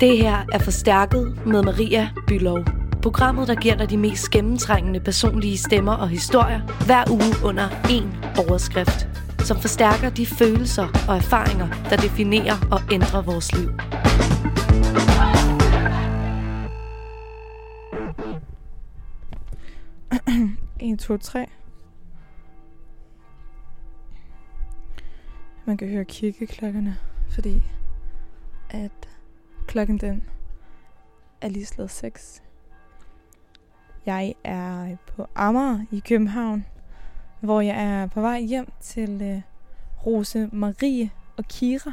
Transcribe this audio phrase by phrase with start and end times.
[0.00, 2.64] Det her er Forstærket med Maria Bylov.
[3.02, 8.38] Programmet, der giver dig de mest gennemtrængende personlige stemmer og historier hver uge under én
[8.48, 9.08] overskrift,
[9.38, 13.70] som forstærker de følelser og erfaringer, der definerer og ændrer vores liv.
[20.80, 21.46] En, to, tre.
[25.64, 26.96] Man kan høre kirkeklokkerne,
[27.30, 27.62] fordi
[28.70, 29.08] at
[29.68, 30.24] klokken den
[31.40, 32.42] er lige slået 6.
[34.06, 36.66] Jeg er på Amager i København,
[37.40, 39.40] hvor jeg er på vej hjem til øh,
[40.06, 41.92] Rose Marie og Kira,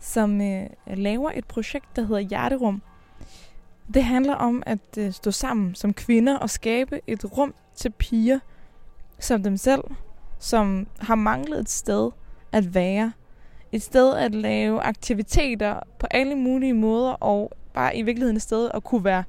[0.00, 2.82] som øh, laver et projekt, der hedder Hjerterum.
[3.94, 8.38] Det handler om at øh, stå sammen som kvinder og skabe et rum til piger
[9.18, 9.82] som dem selv,
[10.38, 12.10] som har manglet et sted
[12.52, 13.12] at være.
[13.72, 18.70] Et sted at lave aktiviteter på alle mulige måder, og bare i virkeligheden et sted
[18.74, 19.24] at kunne være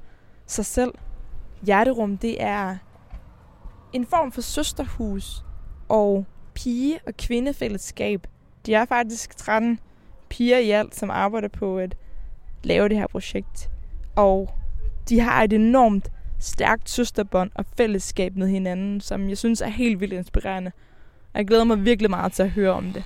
[0.46, 0.92] sig selv.
[1.62, 2.76] Hjerterum, det er
[3.92, 5.44] en form for søsterhus
[5.88, 6.24] og
[6.54, 8.26] pige- og kvindefællesskab.
[8.66, 9.78] De er faktisk 13
[10.28, 11.96] piger i alt, som arbejder på at
[12.62, 13.70] lave det her projekt.
[14.16, 14.50] Og
[15.08, 20.00] de har et enormt stærkt søsterbånd og fællesskab med hinanden, som jeg synes er helt
[20.00, 20.72] vildt inspirerende.
[21.34, 23.04] Jeg glæder mig virkelig meget til at høre om det.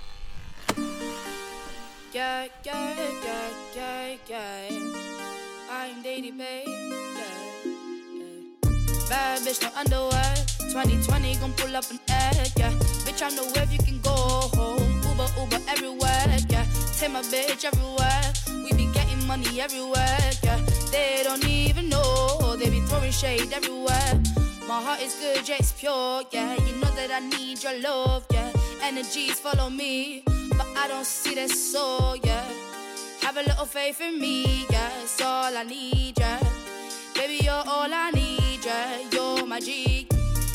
[2.15, 5.69] Yeah, yeah, yeah, yeah, yeah.
[5.69, 6.63] I'm Daddy Bay.
[6.65, 7.73] Yeah,
[8.15, 9.09] yeah.
[9.09, 10.35] Bad bitch, no underwear.
[10.71, 12.53] 2020 gon' pull up an egg.
[12.57, 12.71] Yeah,
[13.03, 14.15] bitch, I know where you can go
[14.55, 15.03] home.
[15.11, 16.39] Uber, Uber everywhere.
[16.49, 16.65] Yeah,
[16.97, 18.23] take my bitch everywhere.
[18.63, 20.31] We be getting money everywhere.
[20.45, 20.61] Yeah,
[20.93, 22.55] they don't even know.
[22.57, 24.23] They be throwing shade everywhere.
[24.69, 26.23] My heart is good, yeah, it's pure.
[26.31, 28.25] Yeah, you know that I need your love.
[28.31, 28.53] Yeah,
[28.85, 30.23] energies follow me
[30.77, 32.45] I don't see that soul, yeah.
[33.23, 34.91] Have a little faith in me, yeah.
[35.03, 36.41] It's all I need, yeah.
[37.15, 38.99] Baby, you're all I need, yeah.
[39.13, 40.07] You're my G.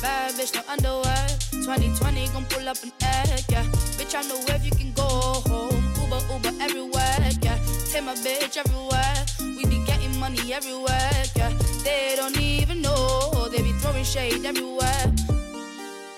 [0.02, 1.28] Bad bitch, no underwear.
[1.52, 3.64] 2020 gon' pull up an egg, yeah.
[3.98, 5.84] Bitch, I know where you can go home.
[6.02, 7.58] Uber, Uber everywhere, yeah.
[7.92, 9.26] Take my bitch everywhere.
[9.40, 11.52] We be getting money everywhere, yeah.
[11.84, 13.50] They don't even know.
[13.52, 15.14] They be throwing shade everywhere.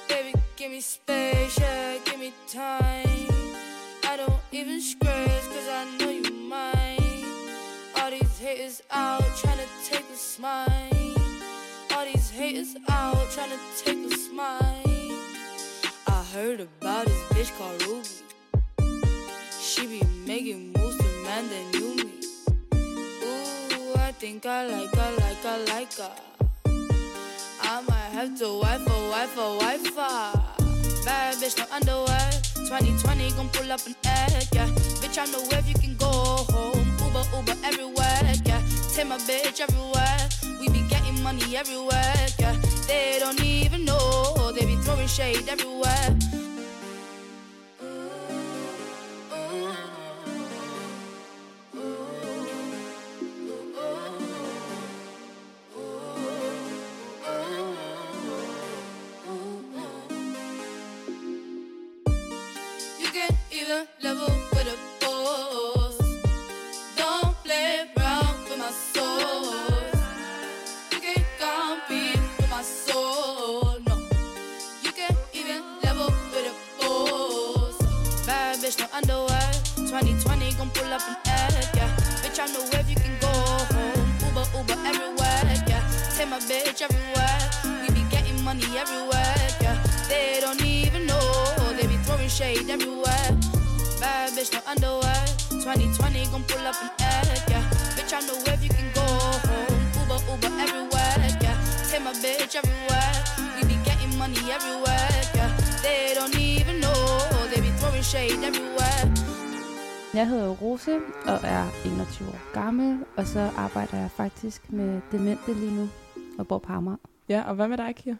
[0.08, 1.98] Baby, give me space, yeah.
[2.06, 3.31] Give me time.
[4.28, 7.26] Don't even scratch cause I know you mine.
[7.98, 10.68] All these haters out trying to take a smile.
[11.92, 14.62] All these haters out trying to take a smile.
[16.06, 18.10] I heard about this bitch called Ruby.
[19.60, 22.14] She be making moves to man that knew me.
[23.26, 26.12] Ooh, I think I like her, like her, like her.
[27.64, 31.04] I might have to wife a wife a wife a.
[31.06, 32.50] Bad bitch, no underwear.
[32.72, 34.66] 2020 gon' pull up an egg, yeah.
[35.04, 36.88] Bitch, I know where you can go home.
[37.04, 38.62] Uber, Uber everywhere, yeah.
[38.94, 40.30] Take my bitch everywhere.
[40.58, 42.56] We be getting money everywhere, yeah.
[42.88, 44.54] They don't even know.
[44.54, 46.16] They be throwing shade everywhere.
[63.72, 64.41] love la.
[110.88, 115.88] Rose og er 21 år gammel, og så arbejder jeg faktisk med demente lige nu
[116.39, 116.98] og bor på Amager.
[117.30, 118.16] Ja, og hvad med dig, Kira?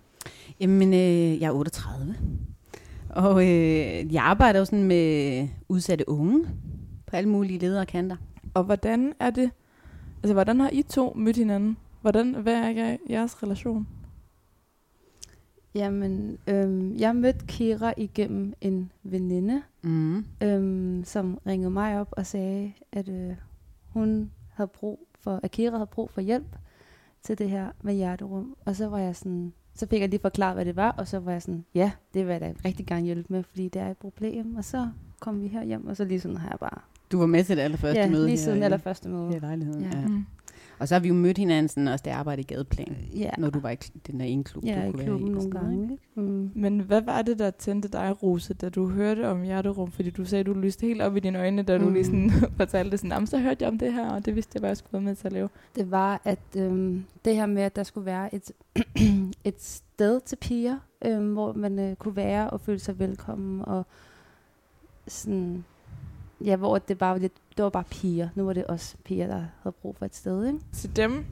[0.60, 2.16] Jamen, øh, jeg er 38.
[3.10, 6.46] Og øh, jeg arbejder jo sådan med udsatte unge
[7.08, 8.16] på alle mulige ledere kanter.
[8.54, 9.52] Og hvordan er det,
[10.24, 11.78] altså hvordan har I to mødt hinanden?
[12.02, 13.88] Hvordan, hvad er jer- jeres relation?
[15.76, 20.26] Jamen, øhm, jeg mødte Kira igennem en veninde, Mm.
[20.44, 23.34] øhm, som ringede mig op og sagde, at øh,
[23.90, 26.56] hun havde brug for, at Kira havde brug for hjælp
[27.24, 28.56] til det her med hjerterum.
[28.66, 31.20] Og så var jeg sådan, så fik jeg lige forklaret, hvad det var, og så
[31.20, 33.92] var jeg sådan, ja, det vil jeg da rigtig gerne hjælpe med, fordi det er
[33.92, 34.56] et problem.
[34.56, 34.90] Og så
[35.20, 36.82] kom vi her hjem, og så lige sådan har jeg bare
[37.12, 39.30] Du var med til det allerførste ja, møde lige her siden allerførste møde.
[39.30, 39.82] her i lejligheden.
[39.82, 40.00] Ja.
[40.00, 40.08] Ja.
[40.08, 40.26] Mm.
[40.82, 43.30] Og så har vi jo mødt hinanden sådan, også da jeg arbejdede i gadeplan, Ja,
[43.38, 43.76] når du var i
[44.08, 45.46] den der ene klub, ja du i kunne klubben være i.
[45.46, 45.98] og nogle gange.
[46.16, 46.52] Mm.
[46.56, 49.92] Men hvad var det, der tændte dig, Rose, da du hørte om hjerterum?
[49.92, 51.94] Fordi du sagde, du lyste helt op i dine øjne, da du Mm.
[51.94, 54.60] lige sådan fortalte sådan, "Jamen, så hørte jeg om det her, og det vidste jeg,
[54.60, 55.50] hvad jeg skulle være med til at lave.
[55.76, 58.52] Det var, at øhm, det her med, at der skulle være et,
[59.44, 63.86] et sted til piger, øhm, hvor man øh, kunne være og føle sig velkommen, og
[65.08, 65.64] sådan,
[66.46, 68.30] ja, hvor det bare var lidt, det var bare piger.
[68.36, 70.60] Nu var det også piger, der havde brug for et sted, ikke?
[70.74, 71.26] Til dem,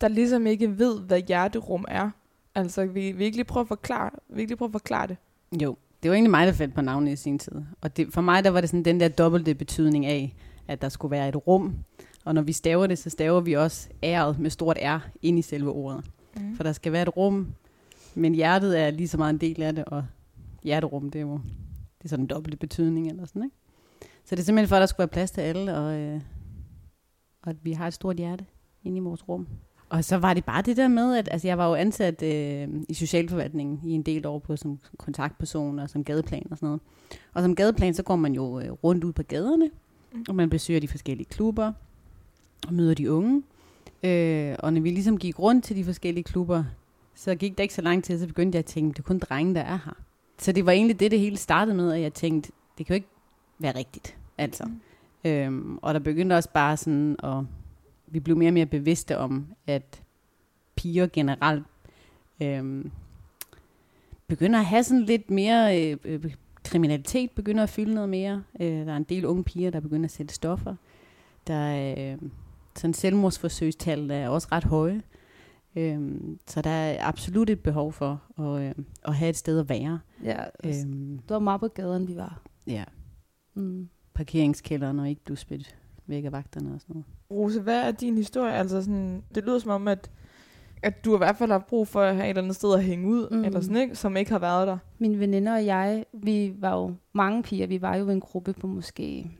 [0.00, 2.10] der ligesom ikke ved, hvad hjerterum er.
[2.54, 5.16] Altså, vi vi ikke lige prøve at forklare, vi ikke lige prøve at forklare det.
[5.62, 7.52] Jo, det var egentlig mig, der fandt på navnet i sin tid.
[7.80, 10.36] Og det, for mig, der var det sådan den der dobbelte betydning af,
[10.68, 11.78] at der skulle være et rum.
[12.24, 15.42] Og når vi staver det, så staver vi også æret med stort R ind i
[15.42, 16.04] selve ordet.
[16.36, 16.56] Mm.
[16.56, 17.54] For der skal være et rum,
[18.14, 20.04] men hjertet er lige så meget en del af det, og
[20.62, 21.40] hjerterum, det er jo
[21.98, 23.56] det er sådan en dobbelt betydning eller sådan, ikke?
[24.28, 26.20] Så det er simpelthen for, at der skulle være plads til alle, og, øh,
[27.42, 28.44] og at vi har et stort hjerte
[28.84, 29.48] inde i vores rum.
[29.88, 32.68] Og så var det bare det der med, at altså, jeg var jo ansat øh,
[32.88, 36.80] i socialforvaltningen i en del år på som kontaktperson og som gadeplan og sådan noget.
[37.34, 39.70] Og som gadeplan, så går man jo øh, rundt ud på gaderne,
[40.12, 40.24] Mm.
[40.28, 41.72] og man besøger de forskellige klubber
[42.66, 43.42] og møder de unge.
[44.02, 46.64] Øh, og når vi ligesom gik rundt til de forskellige klubber,
[47.14, 49.18] så gik det ikke så lang tid, så begyndte jeg at tænke, det er kun
[49.18, 49.96] drenge, der er her.
[50.38, 52.96] Så det var egentlig det, det hele startede med, at jeg tænkte, det kan jo
[52.96, 53.08] ikke
[53.58, 54.17] være rigtigt.
[54.38, 54.64] Altså.
[54.64, 54.80] Mm.
[55.30, 57.44] Øhm, og der begyndte også bare sådan, at
[58.06, 60.02] vi blev mere og mere bevidste om, at
[60.76, 61.64] piger generelt
[62.42, 62.90] øhm,
[64.28, 68.42] begynder at have sådan lidt mere øh, øh, kriminalitet, begynder at fylde noget mere.
[68.60, 70.74] Øh, der er en del unge piger, der begynder at sætte stoffer.
[71.46, 72.18] Der er øh,
[72.76, 75.02] sådan selvmordsforsøgstal, der er også ret høje.
[75.76, 78.74] Øhm, så der er absolut et behov for at, øh,
[79.04, 80.00] at have et sted at være.
[80.24, 82.42] Ja, altså, Øhm, det var meget på gaden, vi var.
[82.66, 82.84] ja,
[83.54, 83.88] Mm.
[84.18, 85.76] Parkeringskælderen og ikke blive spillet
[86.06, 87.06] væk af vagterne og sådan noget.
[87.30, 88.52] Rose, hvad er din historie?
[88.52, 90.10] Altså sådan, det lyder som om, at,
[90.82, 92.84] at du i hvert fald har brug for at have et eller andet sted at
[92.84, 93.44] hænge ud, Mm.
[93.44, 93.96] eller sådan, ikke?
[93.96, 94.78] som ikke har været der.
[94.98, 97.66] Mine veninder og jeg, vi var jo mange piger.
[97.66, 99.30] Vi var jo en gruppe på måske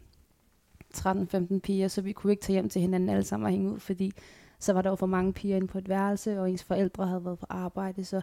[0.97, 3.79] 13-15 piger, så vi kunne ikke tage hjem til hinanden alle sammen og hænge ud,
[3.79, 4.13] fordi
[4.59, 7.25] så var der jo for mange piger inde på et værelse, og ens forældre havde
[7.25, 8.17] været på arbejde, så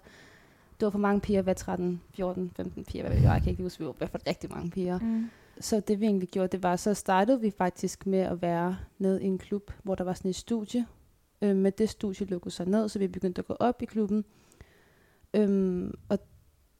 [0.80, 3.50] det var for mange piger, hvad 13, 14, 15 piger, hvad ved jeg, jeg kan
[3.52, 5.00] ikke huske, vi var fald rigtig mange piger.
[5.00, 5.30] Mm.
[5.60, 9.24] Så det vi egentlig gjorde, det var, så startede vi faktisk med at være nede
[9.24, 10.86] i en klub, hvor der var sådan et studie.
[11.42, 14.26] Øh, med det studie lukkede sig ned, så vi begyndte at gå op i klubben.
[15.34, 16.20] Øhm, og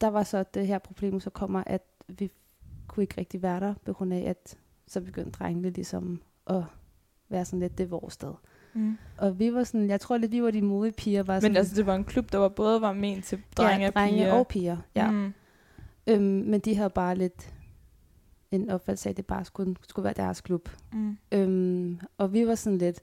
[0.02, 2.32] der var så det her problem, så kommer, at vi
[2.88, 4.58] kunne ikke rigtig være der, på grund af, at
[4.88, 6.64] så begyndte drengene ligesom at
[7.30, 8.34] være sådan lidt, det er vores sted.
[8.74, 8.98] Mm.
[9.18, 11.24] Og vi var sådan, jeg tror lidt, vi var de modige piger.
[11.24, 13.82] Var sådan, Men altså, det var en klub, der var både var ment til drenge,
[13.82, 14.34] ja, og drenge piger.
[14.34, 14.78] og piger.
[14.96, 15.12] Ja.
[15.12, 15.34] Mm.
[16.08, 17.54] Øhm, men de havde bare lidt
[18.56, 20.70] en opfattelse af, at det bare skulle, skulle være deres klub.
[20.94, 21.18] Mm.
[21.32, 23.02] Øhm, og vi var sådan lidt,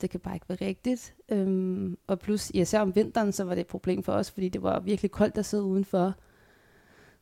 [0.00, 1.14] det kan bare ikke være rigtigt.
[1.28, 4.62] Øhm, og plus, især om vinteren, så var det et problem for os, fordi det
[4.62, 6.14] var virkelig koldt at sidde udenfor.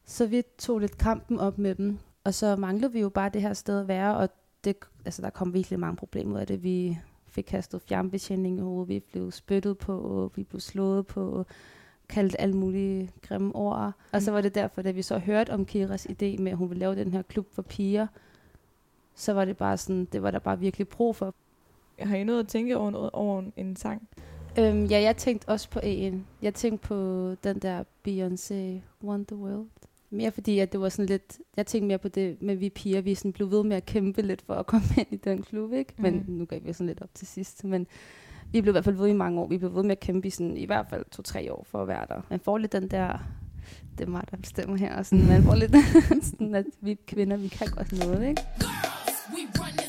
[0.05, 3.43] Så vi tog lidt kampen op med dem, og så manglede vi jo bare det
[3.43, 4.29] her sted at være, og
[4.65, 6.63] det, altså, der kom virkelig mange problemer ud af det.
[6.63, 6.99] Vi
[7.29, 11.47] fik kastet fjernbetjening i hovedet, vi blev spyttet på, vi blev slået på,
[12.11, 13.93] kaldt alle mulige grimme ord.
[14.13, 16.69] Og så var det derfor, da vi så hørte om Kiras idé med, at hun
[16.71, 18.07] ville lave den her klub for piger,
[19.15, 21.35] så var det bare sådan, det var der bare virkelig brug for.
[21.99, 24.09] Har I noget at tænke over, noget, over en sang?
[24.59, 26.27] Øhm, ja, jeg tænkte også på en.
[26.43, 26.95] Jeg tænkte på
[27.45, 29.67] den der Beyoncé Want the World.
[30.11, 31.39] Mere fordi, at det var sådan lidt...
[31.57, 33.01] Jeg tænkte mere på det med vi piger.
[33.01, 35.73] Vi sådan blev ved med at kæmpe lidt for at komme ind i den klub,
[35.73, 35.93] ikke?
[35.99, 36.33] Men Mm.
[36.35, 37.65] nu gav vi sådan lidt op til sidst.
[37.65, 37.87] Men
[38.53, 39.47] vi blev i hvert fald ved i mange år.
[39.47, 41.89] Vi blev ved med at kæmpe i, sådan, i hvert fald to-tre år for at
[41.89, 42.21] være der.
[42.31, 43.19] Man får lidt den der...
[43.99, 44.97] Det er mig, der bestemmer her.
[44.97, 45.73] Og sådan, man får lidt
[46.31, 48.43] sådan, at vi kvinder, vi kan godt noget, ikke?
[49.35, 49.80] We run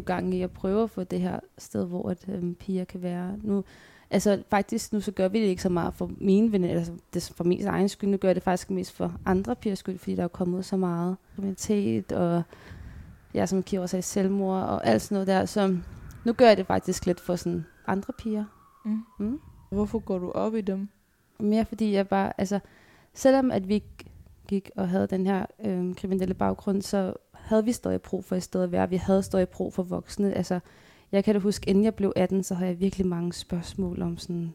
[0.00, 3.02] jo gang i at prøve at få det her sted, hvor at, øhm, piger kan
[3.02, 3.36] være.
[3.42, 3.64] Nu,
[4.10, 7.32] altså faktisk, nu så gør vi det ikke så meget for mine venner, altså det
[7.36, 10.14] for min egen skyld, nu gør jeg det faktisk mest for andre pigers skyld, fordi
[10.14, 12.42] der er kommet så meget kriminalitet, og
[13.34, 15.76] jeg som Kira også selvmord, og alt sådan noget der, så
[16.24, 18.44] nu gør jeg det faktisk lidt for sådan andre piger.
[18.84, 19.04] Mm.
[19.18, 19.40] Mm.
[19.70, 20.88] Hvorfor går du op i dem?
[21.40, 22.60] Mere fordi jeg bare, altså,
[23.14, 23.82] selvom at vi
[24.48, 27.14] gik og havde den her øhm, kriminelle baggrund, så
[27.50, 28.90] havde vi stadig brug for et sted at være.
[28.90, 30.32] Vi havde stadig brug for voksne.
[30.34, 30.60] Altså,
[31.12, 34.18] jeg kan da huske, inden jeg blev 18, så havde jeg virkelig mange spørgsmål om
[34.18, 34.54] sådan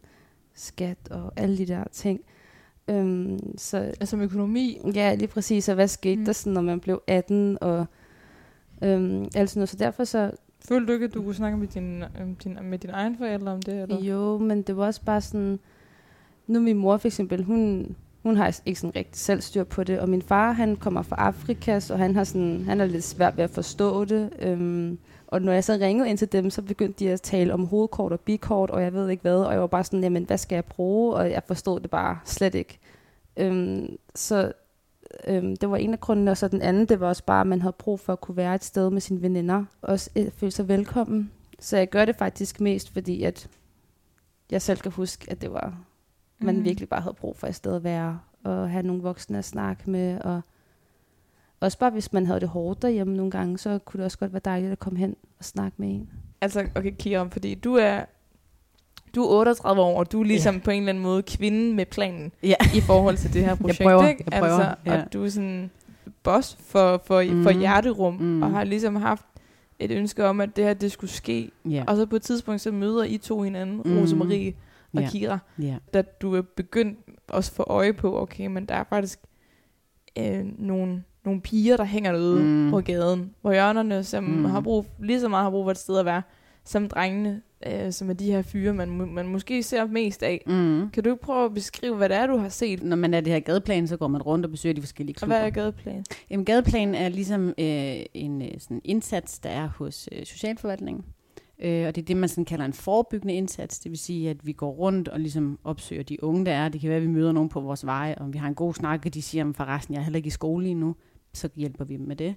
[0.53, 2.21] skat og alle de der ting.
[2.87, 4.81] Øhm, så Altså med økonomi?
[4.95, 5.69] ja, lige præcis.
[5.69, 6.25] Og hvad skete Mm.
[6.25, 7.85] der, sådan, når man blev 18 og
[8.83, 9.69] øhm, alt sådan noget.
[9.69, 10.31] Så derfor så,
[10.67, 13.51] Følte du ikke, at du kunne snakke med din, øhm, din, med dine egne forældre
[13.51, 13.81] om det?
[13.81, 13.99] Eller?
[14.03, 15.59] Jo, men det var også bare sådan...
[16.47, 17.95] Nu min mor for eksempel, hun,
[18.25, 19.99] hun har ikke sådan rigtig selv styr på det.
[19.99, 23.37] Og min far, han kommer fra Afrika, så han har sådan, han er lidt svært
[23.37, 24.29] ved at forstå det.
[24.39, 27.65] Øhm, og når jeg så ringede ind til dem, så begyndte de at tale om
[27.65, 29.35] hovedkort og bikort, og jeg ved ikke hvad.
[29.35, 31.15] Og jeg var bare sådan, jamen hvad skal jeg bruge?
[31.15, 32.79] Og jeg forstod det bare slet ikke.
[33.37, 34.51] Øhm, så
[35.27, 37.47] øhm, det var en af grundene, og så den anden, det var også bare, at
[37.47, 39.63] man havde brug for at kunne være et sted med sine veninder.
[39.81, 41.31] Også øh, føle sig velkommen.
[41.59, 43.47] Så jeg gør det faktisk mest, fordi at
[44.51, 45.77] jeg selv kan huske, at det var,
[46.39, 46.65] man Mhm.
[46.65, 49.89] virkelig bare havde brug for et sted at være, og have nogle voksne at snakke
[49.89, 50.41] med, og
[51.59, 54.33] også bare hvis man havde det hårdt derhjemme nogle gange, så kunne det også godt
[54.33, 56.09] være dejligt at komme hen og snakke med en.
[56.41, 58.01] Altså, okay, Kira, fordi du er,
[59.15, 60.61] du er 38 år, og du er ligesom ja.
[60.63, 62.55] på en eller anden måde kvinden med planen Ja.
[62.75, 64.23] i forhold til det her projekt, prøver, ikke?
[64.31, 65.01] jeg prøver, altså, ja.
[65.03, 65.71] Og du er sådan
[66.23, 67.43] boss for, for, mm.
[67.43, 68.25] for hjerterum, mm.
[68.25, 68.41] Mm.
[68.43, 69.25] og har ligesom haft
[69.79, 71.51] et ønske om, at det her, det skulle ske.
[71.69, 71.83] Ja.
[71.87, 73.97] Og så på et tidspunkt, så møder I to hinanden, mm.
[73.99, 74.53] Rosemarie
[74.97, 75.09] og Ja.
[75.09, 75.77] Kira, ja.
[75.93, 79.19] da du er begyndt også få øje på, okay, men der er faktisk
[80.19, 82.69] øh, nogle, nogle piger, der hænger derude mm.
[82.71, 84.45] På gaden, på hjørnerne, som mm.
[84.45, 86.21] Har brug, lige så meget har brug for et sted at være,
[86.63, 90.43] som drengene, øh, som er de her fyre, man, man måske ser mest af.
[90.47, 90.89] Mm.
[90.89, 92.83] Kan du ikke prøve at beskrive, hvad det er, du har set?
[92.83, 95.17] Når man er det her gadeplan, så går man rundt og besøger de forskellige Og
[95.17, 95.35] klubber.
[95.37, 96.05] hvad er gadeplan?
[96.29, 101.05] Jamen, gadeplan er ligesom øh, en øh, sådan indsats, der er hos øh, Socialforvaltningen.
[101.59, 103.79] Øh, og det er det, man sådan kalder en forebyggende indsats.
[103.79, 106.69] Det vil sige, at vi går rundt og ligesom opsøger de unge, der er.
[106.69, 108.73] Det kan være, at vi møder nogen på vores vej, og vi har en god
[108.73, 110.95] snak, og de siger, at forresten, jeg er heller ikke i skole lige nu.
[111.33, 112.35] Så hjælper vi dem med det.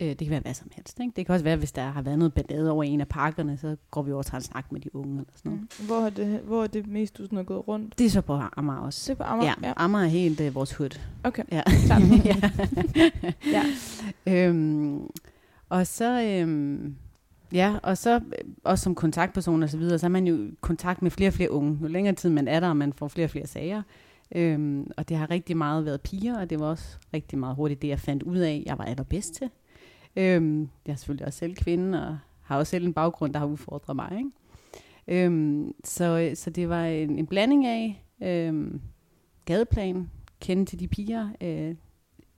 [0.00, 1.00] Øh, det kan være hvad som helst.
[1.00, 1.12] Ikke?
[1.16, 3.76] Det kan også være, hvis der har været noget ballade over en af parkerne, så
[3.90, 5.18] går vi over og tager en snak med de unge.
[5.18, 5.66] Eller sådan noget.
[5.80, 5.86] Mm.
[5.86, 7.98] Hvor, er det, hvor er det mest, du sådan har gået rundt?
[7.98, 9.12] Det er så på Amager også.
[9.12, 9.54] Det er på Amager?
[9.62, 10.98] Ja, Amager er helt øh, vores hood.
[11.24, 11.62] Okay, Ja.
[12.24, 12.50] ja.
[13.46, 13.64] ja.
[14.48, 15.06] Øhm,
[15.68, 16.96] og så, øhm,
[17.52, 20.50] ja, og så øh, også som kontaktperson og så videre, så er man jo i
[20.60, 21.78] kontakt med flere og flere unge.
[21.82, 23.82] Jo længere tid man er der, og man får flere og flere sager.
[24.34, 27.82] Øhm, og det har rigtig meget været piger, og det var også rigtig meget hurtigt
[27.82, 29.50] det, jeg fandt ud af, jeg var allerbedst til.
[30.16, 33.46] Øhm, jeg er selvfølgelig også selv kvinde, og har også selv en baggrund, der har
[33.46, 34.18] udfordret mig.
[34.18, 35.24] Ikke?
[35.24, 38.80] Øhm, så, så det var en, en blanding af øhm,
[39.44, 41.74] gadeplan, kende til de piger, øh,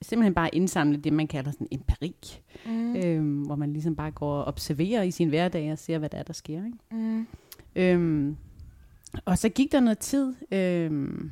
[0.02, 2.14] simpelthen bare indsamle det, man kalder sådan empiri,
[2.66, 2.72] Mm.
[2.72, 2.96] mm.
[2.96, 6.18] øhm, hvor man ligesom bare går og observerer i sin hverdag og ser, hvad der
[6.18, 6.64] er, der sker.
[6.64, 6.78] Ikke?
[6.90, 7.26] Mm.
[7.76, 8.36] Øhm,
[9.24, 11.30] og så gik der noget tid, øhm,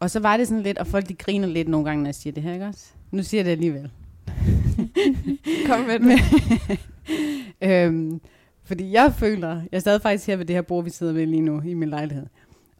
[0.00, 2.14] og så var det sådan lidt, og folk de griner lidt nogle gange, når jeg
[2.14, 2.86] siger det her, ikke også?
[3.10, 3.90] Nu siger jeg det alligevel.
[5.66, 6.20] Kom med det.
[7.70, 8.20] øhm,
[8.64, 11.42] fordi jeg føler, jeg stadig faktisk her ved det her bord, vi sidder ved lige
[11.42, 12.26] nu i min lejlighed.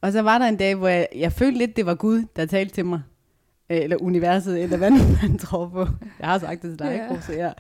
[0.01, 2.47] Og så var der en dag, hvor jeg, jeg følte lidt, det var Gud, der
[2.47, 3.03] talte til mig.
[3.71, 4.91] Øh, Eller universet, eller hvad
[5.23, 5.87] man tror på.
[6.21, 7.15] Jeg har sagt det til dig, Ja.
[7.35, 7.53] ikke?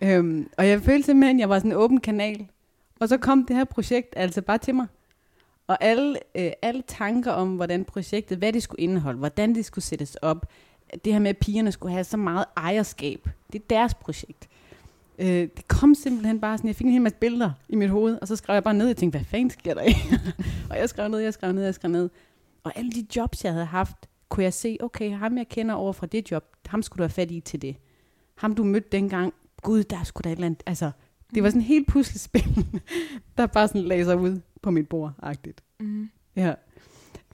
[0.00, 0.16] Ja.
[0.16, 2.46] Øhm, og jeg følte simpelthen, at jeg var sådan en åben kanal.
[3.00, 4.86] Og så kom det her projekt altså bare til mig.
[5.66, 9.84] Og alle, øh, alle tanker om, hvordan projektet, hvad det skulle indeholde, hvordan det skulle
[9.84, 10.46] sættes op,
[11.04, 14.48] det her med, at pigerne skulle have så meget ejerskab, det er deres projekt.
[15.18, 18.18] Øh, det kom simpelthen bare sådan, jeg fik en hel masse billeder i mit hoved,
[18.20, 19.94] og så skrev jeg bare ned, og tænkte, hvad fanden sker der i?
[20.70, 22.10] og jeg skrev ned, jeg skrev ned, jeg skrev ned.
[22.64, 23.96] Og alle de jobs, jeg havde haft,
[24.34, 27.10] kunne jeg se, okay, ham jeg kender over fra det job, ham skulle du have
[27.10, 27.76] fat i til det.
[28.34, 30.90] Ham du mødte dengang, gud, der skulle der et eller andet, altså,
[31.34, 32.66] det var sådan en helt puslespil,
[33.36, 35.62] der bare sådan lagde sig ud på mit bord, agtigt.
[35.80, 36.10] Mm.
[36.36, 36.54] Ja.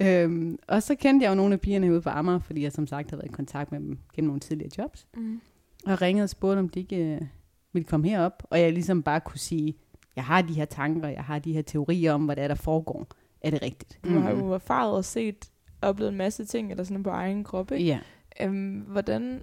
[0.00, 2.86] Øhm, og så kendte jeg jo nogle af pigerne ude på Amager, fordi jeg som
[2.86, 5.06] sagt havde været i kontakt med dem gennem nogle tidligere jobs.
[5.16, 5.40] Mm.
[5.86, 7.20] Og ringede og spurgte, om de ikke øh,
[7.72, 8.42] ville komme herop.
[8.50, 9.74] Og jeg ligesom bare kunne sige,
[10.16, 12.54] jeg har de her tanker, jeg har de her teorier om, hvad der er, der
[12.54, 13.06] foregår.
[13.40, 14.00] Er det rigtigt?
[14.04, 15.50] Du har jo erfaret og set,
[15.82, 17.84] oplevet en masse ting, eller sådan på egen krop, ikke?
[17.84, 17.98] Ja.
[18.40, 19.42] Øhm, hvordan,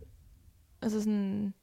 [0.82, 1.54] altså sådan,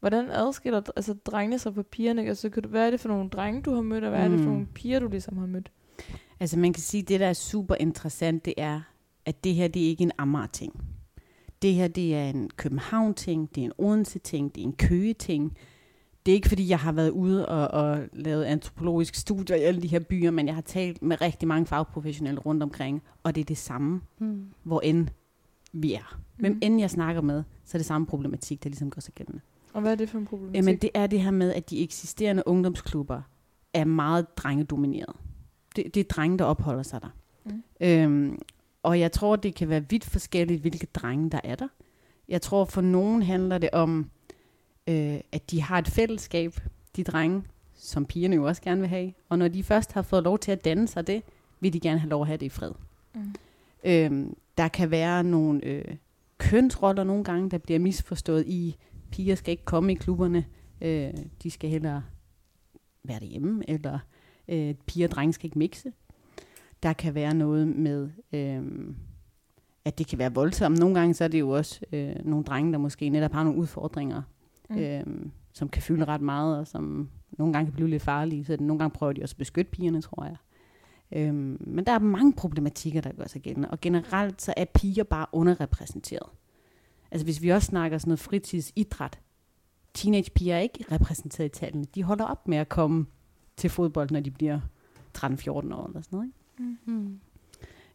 [0.00, 2.22] hvordan adskiller altså, drengene sig fra pigerne?
[2.22, 4.24] Altså, hvad er det for nogle drenge, du har mødt, og hvad mm.
[4.24, 4.52] er det for Mm.
[4.52, 5.70] nogle piger, du ligesom har mødt?
[6.40, 8.80] Altså man kan sige, det der er super interessant, det er,
[9.26, 10.84] at det her, det er ikke en Amager-ting.
[11.62, 15.56] Det her, det er en København-ting, det er en Odense-ting, det er en Køge-ting.
[16.26, 19.82] Det er ikke, fordi jeg har været ude og, og lavet antropologisk studier i alle
[19.82, 23.40] de her byer, men jeg har talt med rigtig mange fagprofessionelle rundt omkring, og det
[23.40, 24.46] er det samme, Hmm.
[24.62, 25.08] hvor end
[25.72, 26.18] vi er.
[26.36, 26.60] Hvem Mhm.
[26.62, 29.40] end jeg snakker med, så er det samme problematik, der ligesom går sig gældende.
[29.72, 30.56] Og hvad er det for en problematik?
[30.56, 33.22] Jamen det er det her med, at de eksisterende ungdomsklubber
[33.74, 35.16] er meget drengedomineret.
[35.76, 37.08] Det, det er drenge, der opholder sig der.
[37.44, 37.62] Mm.
[37.80, 38.38] Øhm,
[38.82, 41.68] og jeg tror, det kan være vidt forskelligt, hvilke drenge, der er der.
[42.28, 44.10] Jeg tror, for nogen handler det om,
[44.88, 46.60] øh, at de har et fællesskab,
[46.96, 47.42] de drenge,
[47.74, 49.12] som pigerne jo også gerne vil have.
[49.28, 51.22] Og når de først har fået lov til at danne sig det,
[51.60, 52.72] vil de gerne have lov at have det i fred.
[53.14, 53.34] Mm.
[53.84, 55.96] Øhm, der kan være nogle øh,
[56.38, 58.76] kønsroller nogle gange, der bliver misforstået i,
[59.10, 60.44] piger skal ikke komme i klubberne,
[60.80, 61.10] øh,
[61.42, 62.02] de skal hellere
[63.04, 63.98] være derhjemme, eller
[64.48, 65.92] øh, piger og drenge skal ikke mixe.
[66.82, 68.62] Der kan være noget med, øh,
[69.84, 70.78] at det kan være voldsomt.
[70.78, 73.58] Nogle gange så er det jo også øh, nogle drenge, der måske netop har nogle
[73.58, 74.22] udfordringer,
[74.70, 74.76] Mm.
[74.76, 74.82] mm.
[74.82, 78.44] øh, som kan fylde ret meget, og som nogle gange kan blive lidt farlige.
[78.44, 80.36] Så nogle gange prøver de også at beskytte pigerne, tror jeg.
[81.12, 83.70] Øhm, men der er mange problematikker, der gør sig gældende.
[83.70, 86.28] Og generelt så er piger bare underrepræsenteret.
[87.10, 89.18] Altså hvis vi også snakker sådan noget fritidsidræt.
[89.94, 91.84] Teenagepiger er ikke repræsenteret i tallene.
[91.94, 93.06] De holder op med at komme
[93.56, 94.60] til fodbold, når de bliver
[95.18, 96.26] 13-14 år eller sådan noget.
[96.26, 96.76] Ikke?
[96.84, 97.20] Hmm.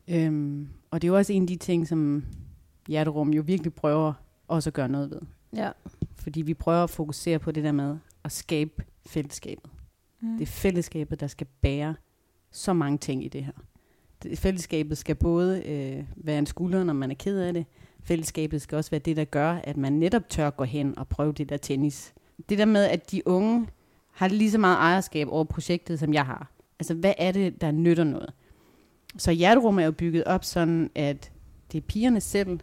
[0.07, 2.23] Øhm, og det er jo også en af de ting, som
[2.87, 4.13] Hjerterum jo virkelig prøver
[4.47, 5.21] også at gøre noget ved.
[5.55, 5.71] Ja.
[6.15, 9.71] Fordi vi prøver at fokusere på det der med at skabe fællesskabet.
[10.21, 10.37] Mm.
[10.37, 11.95] Det er fællesskabet, der skal bære
[12.51, 13.53] så mange ting i det her.
[14.23, 17.65] Det, fællesskabet skal både øh, være en skulder, når man er ked af det.
[18.03, 21.33] Fællesskabet skal også være det, der gør, at man netop tør gå hen og prøve
[21.33, 22.13] det der tennis.
[22.49, 23.67] Det der med, at de unge
[24.11, 26.51] har lige så meget ejerskab over projektet, som jeg har.
[26.79, 28.33] Altså, hvad er det, der nytter noget?
[29.17, 31.31] Så hjerterum er jo bygget op sådan, at
[31.71, 32.59] det er pigerne selv,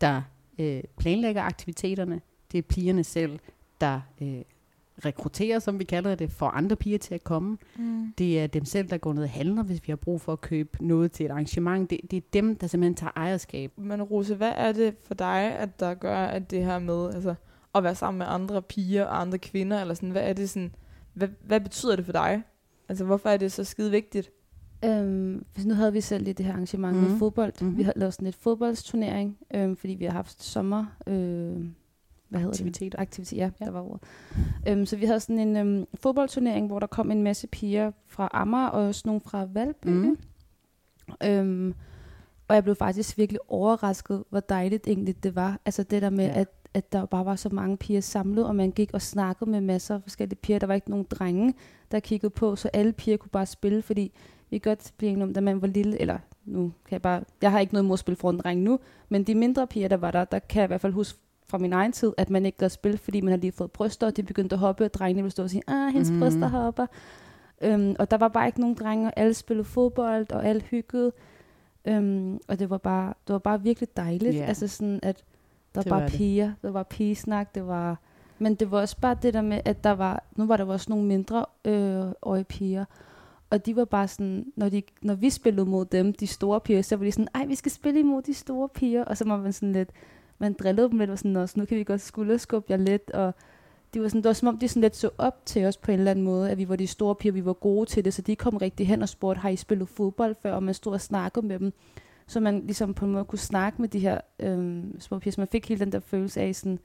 [0.00, 0.22] der
[0.58, 2.20] øh, planlægger aktiviteterne.
[2.52, 3.38] Det er pigerne selv,
[3.80, 4.42] der øh,
[5.04, 7.58] rekrutterer, som vi kalder det, får andre piger til at komme.
[7.76, 8.12] Mm.
[8.18, 10.40] Det er dem selv, der går ned og handler, hvis vi har brug for at
[10.40, 11.90] købe noget til et arrangement.
[11.90, 13.72] Det, det er dem, der simpelthen tager ejerskab.
[13.76, 17.34] Men Rose, hvad er det for dig, at der gør, at det her med altså,
[17.74, 20.74] at være sammen med andre piger og andre kvinder, eller sådan, hvad er det sådan,
[21.12, 22.42] hvad, hvad betyder det for dig?
[22.88, 24.30] Altså, hvorfor er det så skide vigtigt?
[24.84, 27.02] Øhm, nu havde vi selv lige det her arrangement mm.
[27.02, 27.18] med Mhm.
[27.18, 27.52] fodbold.
[27.60, 27.76] Mhm.
[27.76, 30.84] Vi har lavet sådan et fodboldsturnering, øhm, fordi vi har haft sommer...
[31.06, 31.64] Øh,
[32.28, 32.90] hvad hedder Aktiviteter.
[32.98, 33.00] det?
[33.02, 33.42] Aktiviteter.
[33.44, 33.64] Ja, Ja.
[33.64, 34.02] der var ordet.
[34.68, 38.28] Øhm, så vi havde sådan en øhm, fodboldturnering, hvor der kom en masse piger fra
[38.32, 39.86] Amager og også nogle fra Valby.
[39.88, 40.18] Mhm.
[41.08, 41.28] Mm.
[41.28, 41.74] Øhm,
[42.48, 45.60] og jeg blev faktisk virkelig overrasket, hvor dejligt egentlig det var.
[45.64, 46.40] Altså det der med, ja.
[46.40, 49.60] at, at der bare var så mange piger samlet, og man gik og snakkede med
[49.60, 50.58] masser af forskellige piger.
[50.58, 51.54] Der var ikke nogen drenge,
[51.90, 54.12] der kiggede på, så alle piger kunne bare spille, fordi
[54.50, 57.22] vi kan godt blive enige om, da man var lille, eller nu kan jeg bare,
[57.42, 58.78] jeg har ikke noget imod at spille foran drenge nu,
[59.08, 61.58] men de mindre piger, der var der, der kan jeg i hvert fald huske fra
[61.58, 64.16] min egen tid, at man ikke gad spille, fordi man har lige fået bryster, og
[64.16, 66.18] de begyndte at hoppe, og drengene ville stå og sige, ah, hendes mm.
[66.20, 66.86] bryster hopper.
[67.60, 71.12] Øhm, og der var bare ikke nogen drenge, og alle spillede fodbold, og alle hyggede.
[71.84, 74.36] Øhm, og det var bare, det var bare virkelig dejligt.
[74.36, 74.44] Ja.
[74.44, 75.24] Altså sådan, at
[75.74, 76.16] der Det var bare det.
[76.16, 77.98] piger, der var pigesnak, det var...
[78.38, 80.24] Men det var også bare det der med, at der var...
[80.36, 82.84] Nu var der også nogle mindre øh, øje piger.
[83.50, 86.82] Og de var bare sådan, når, de, når vi spillede mod dem, de store piger,
[86.82, 89.04] så var de sådan, ej, vi skal spille imod de store piger.
[89.04, 89.90] Og så var man sådan lidt,
[90.38, 93.10] man drillede dem lidt, og sådan, "Nå, så nu kan vi godt skulderskubbe jer lidt.
[93.10, 93.34] Og
[93.94, 95.90] de var sådan, det var som om, de sådan lidt så op til os på
[95.92, 98.14] en eller anden måde, at vi var de store piger, vi var gode til det,
[98.14, 100.52] så de kom rigtig hen og spurgte, har I spillet fodbold før?
[100.52, 101.72] Og man stod og snakkede med dem,
[102.26, 105.40] så man ligesom på en måde kunne snakke med de her øhm, små piger, så
[105.40, 106.78] man fik hele den der følelse af sådan,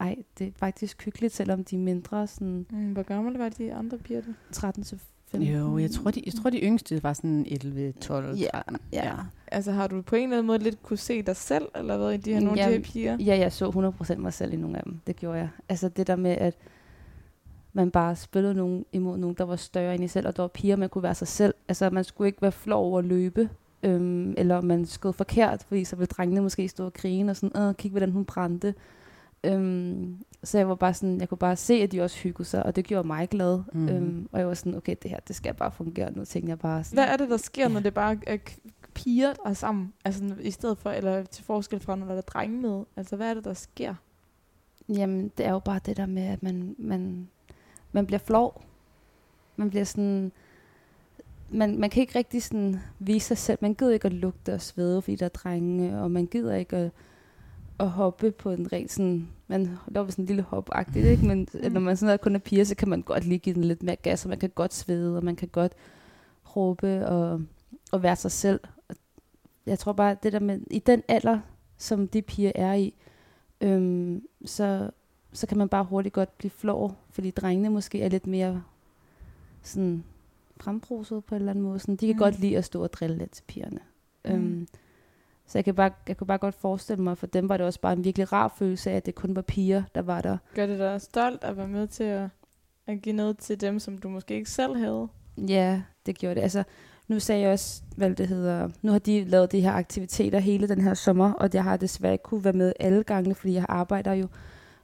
[0.00, 3.74] ej, det er faktisk hyggeligt, selvom de er mindre, sådan Mm, hvor gamle var de
[3.74, 4.20] andre piger?
[4.20, 4.32] der?
[4.52, 5.00] 13 til
[5.30, 5.50] 15.
[5.54, 8.76] Jo, jeg tror, de, jeg tror, de yngste var sådan 11, 12, Ja, 13.
[8.92, 9.12] ja.
[9.52, 12.12] Altså har du på en eller anden måde lidt kunne se dig selv, eller hvad,
[12.12, 13.16] i de her, nogle af de her piger?
[13.20, 15.00] Ja, jeg så 100% mig selv i nogle af dem.
[15.06, 15.48] Det gjorde jeg.
[15.68, 16.54] Altså det der med, at
[17.72, 20.48] man bare spillede nogen imod nogen, der var større end i selv, og der var
[20.48, 21.54] piger, man kunne være sig selv.
[21.68, 23.48] Altså man skulle ikke være flov over at løbe,
[23.82, 27.62] øhm, eller man skød forkert, fordi så ville drengene måske stå og grine, og sådan,
[27.62, 28.74] åh, kig hvordan hun brændte.
[29.44, 32.66] Øhm, så jeg var bare sådan, jeg kunne bare se, at de også hyggede sig,
[32.66, 33.62] og det gjorde mig glad.
[33.72, 33.88] Mm.
[33.88, 36.12] Øhm, og jeg var sådan, okay, det her, det skal bare fungere.
[36.12, 38.38] Nu tænkte jeg bare sådan, Hvad er det, der sker, når det bare er
[38.94, 39.92] piger, der er sammen?
[40.04, 42.84] Altså i stedet for, eller til forskel fra, når der er drenge med?
[42.96, 43.94] Altså hvad er det, der sker?
[44.88, 47.28] Jamen, det er jo bare det der med, at man, man,
[47.92, 48.62] man bliver flov.
[49.56, 50.32] Man bliver sådan...
[51.50, 53.58] Man, man kan ikke rigtig sådan vise sig selv.
[53.60, 56.76] Man gider ikke at lugte og svede, fordi der er drenge, og man gider ikke
[56.76, 56.90] at,
[57.78, 59.28] at hoppe på en rent sådan...
[59.46, 61.26] Man laver sådan en lille hop ikke?
[61.26, 61.72] Men mm.
[61.72, 63.82] når man sådan er kun er piger, så kan man godt lige give den lidt
[63.82, 65.72] mere gas, og man kan godt svede, og man kan godt
[66.56, 67.42] råbe og,
[67.92, 68.60] og være sig selv.
[69.66, 71.40] Jeg tror bare, det der med, i den alder,
[71.76, 72.94] som de piger er i,
[73.60, 74.90] øhm, så,
[75.32, 78.62] så kan man bare hurtigt godt blive flov, fordi drengene måske er lidt mere
[79.62, 80.04] sådan
[80.60, 81.78] frembruset på en eller anden måde.
[81.78, 82.18] Sådan, de kan Mm.
[82.18, 83.78] godt lide at stå og drille lidt til pigerne.
[84.24, 84.30] Mm.
[84.32, 84.68] Øhm,
[85.48, 87.80] så jeg kan, bare, jeg kan bare godt forestille mig, for dem var det også
[87.80, 90.36] bare en virkelig rar følelse af, at det kun var piger, der var der.
[90.54, 92.28] Gør det dig stolt at være med til at,
[92.86, 95.08] at give noget til dem, som du måske ikke selv havde?
[95.48, 96.40] Ja, det gjorde det.
[96.40, 96.62] Altså,
[97.08, 100.68] nu sagde jeg også, hvad det hedder, nu har de lavet de her aktiviteter hele
[100.68, 103.66] den her sommer, og jeg har desværre ikke kunne være med alle gange, fordi jeg
[103.68, 104.28] arbejder jo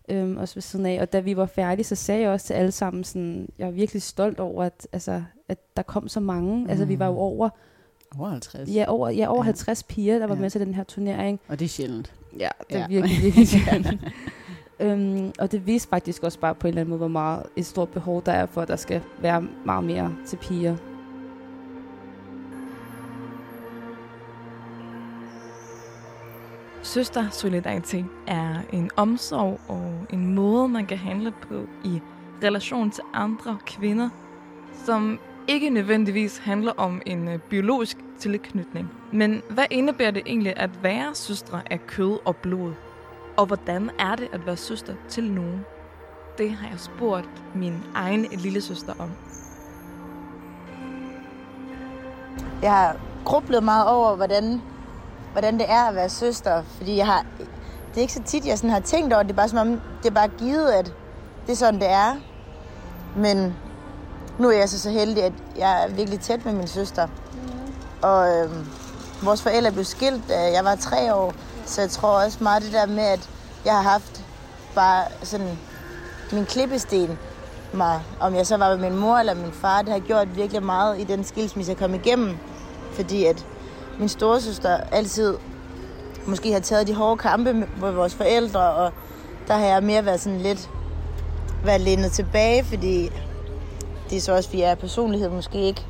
[0.09, 1.00] øhm, også ved siden af.
[1.00, 3.72] Og da vi var færdige, så sagde jeg også til alle sammen, sådan, jeg er
[3.72, 6.61] virkelig stolt over, at, altså, at der kom så mange.
[6.61, 6.70] Mm.
[6.70, 7.50] Altså, vi var jo over, Over
[8.18, 8.68] 50.
[8.74, 9.42] ja, over, ja, over Ja.
[9.42, 9.44] ja.
[9.44, 10.40] 50 piger, der var Ja.
[10.40, 11.40] med til den her turnering.
[11.48, 12.12] Og det er sjældent.
[12.38, 12.87] Ja, det er Ja.
[12.88, 14.00] virkelig, virkelig sjældent.
[14.81, 17.66] øhm, og det viste faktisk også bare på en eller anden måde, hvor meget et
[17.66, 20.77] stort behov der er for, at der skal være meget mere til piger.
[26.83, 32.00] Søstersolidaritet er en omsorg og en måde, man kan handle på i
[32.42, 34.09] relation til andre kvinder,
[34.85, 38.90] som ikke nødvendigvis handler om en øh, biologisk tilknytning.
[39.12, 42.72] Men hvad indebærer det egentlig at være søstre af kød og blod?
[43.37, 45.64] Og hvordan er det at være søster til nogen?
[46.38, 49.11] Det har jeg spurgt min egen lille søster om.
[52.62, 54.62] Jeg har grublet meget over, hvordan,
[55.33, 56.62] hvordan det er at være søster.
[56.62, 57.27] Fordi jeg har,
[57.88, 59.29] det er ikke så tit, jeg sådan har tænkt over det.
[59.29, 60.94] Det er bare som om, det er bare givet, at
[61.46, 62.16] det er sådan, det er.
[63.16, 63.55] Men
[64.38, 67.09] nu er jeg så så heldig, at jeg er virkelig tæt med min søster.
[68.04, 68.50] Og øh,
[69.22, 71.34] vores forældre blev skilt, da jeg var tre år.
[71.66, 73.30] Så jeg tror også meget det der med, at
[73.64, 74.24] jeg har haft
[74.74, 75.58] bare sådan
[76.32, 77.18] min klippesten
[77.72, 80.62] mig, om jeg så var med min mor eller min far, det har gjort virkelig
[80.62, 82.36] meget i den skilsmisse, jeg kom igennem.
[82.92, 83.46] Fordi at
[83.98, 85.36] min storesøster altid
[86.26, 88.92] måske har taget de hårde kampe med med vores forældre, og
[89.48, 90.70] der har jeg mere været sådan lidt
[91.64, 93.10] været lænet tilbage, fordi
[94.10, 95.86] det er så også, fordi jeg er personlighed måske ikke.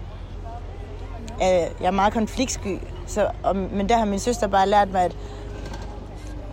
[1.43, 1.49] Øh,
[1.81, 5.17] Jeg er meget konfliktsky, så, og, men der har min søster bare lært mig, at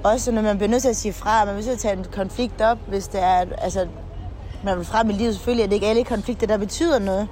[0.04, 1.98] også når man bliver nødt til at sige fra, man bliver nødt til at tage
[1.98, 3.88] en konflikt op, hvis det er, altså,
[4.64, 7.28] man vil frem i livet selvfølgelig, at det ikke alle konflikter, der betyder noget.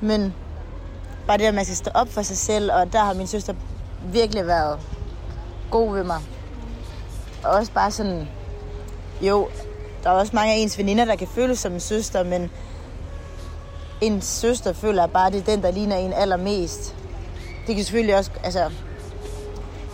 [0.00, 0.34] Men
[1.26, 3.54] bare det, at man skal stå op for sig selv, og der har min søster
[4.12, 4.80] virkelig været
[5.70, 6.20] god ved mig.
[7.44, 8.28] Og også bare sådan,
[9.20, 9.48] jo,
[10.04, 12.50] der er også mange af ens veninder, der kan føles som en søster, men
[14.02, 16.94] en søster føler jeg bare, det er den, der ligner en allermest.
[17.66, 18.70] Det kan selvfølgelig også, altså,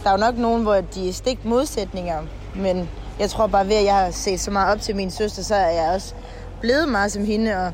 [0.04, 2.22] der er jo nok nogen, hvor de er stik modsætninger,
[2.56, 5.42] men jeg tror bare ved, at jeg har set så meget op til min søster,
[5.42, 6.14] så er jeg også
[6.60, 7.72] blevet meget som hende, og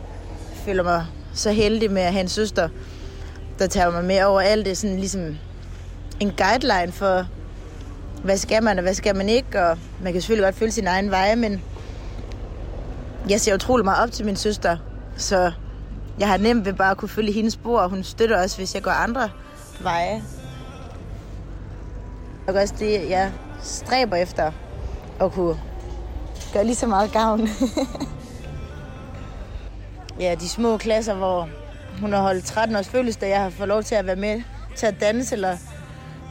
[0.55, 2.69] føler mig så heldig med at have en søster,
[3.59, 4.65] der tager mig med over alt.
[4.65, 5.37] Det er sådan ligesom
[6.21, 7.27] en guideline for,
[8.23, 10.87] hvad skal man, og hvad skal man ikke, og man kan selvfølgelig godt følge sin
[10.87, 11.63] egen vej, men
[13.29, 14.77] jeg ser utrolig meget op til min søster,
[15.17, 15.53] så
[16.19, 18.75] jeg har nemt ved bare at kunne følge hendes spor, og hun støtter også, hvis
[18.75, 19.31] jeg går andre
[19.81, 20.23] veje.
[22.49, 24.53] Og også det, jeg stræber efter
[25.21, 25.57] at kunne
[26.53, 27.49] gøre lige så meget gavn.
[30.21, 31.49] ja, de små klasser, hvor
[32.01, 34.43] hun har holdt 13 års fødselsdag, jeg har fået lov til at være med
[34.77, 35.57] til at danse, eller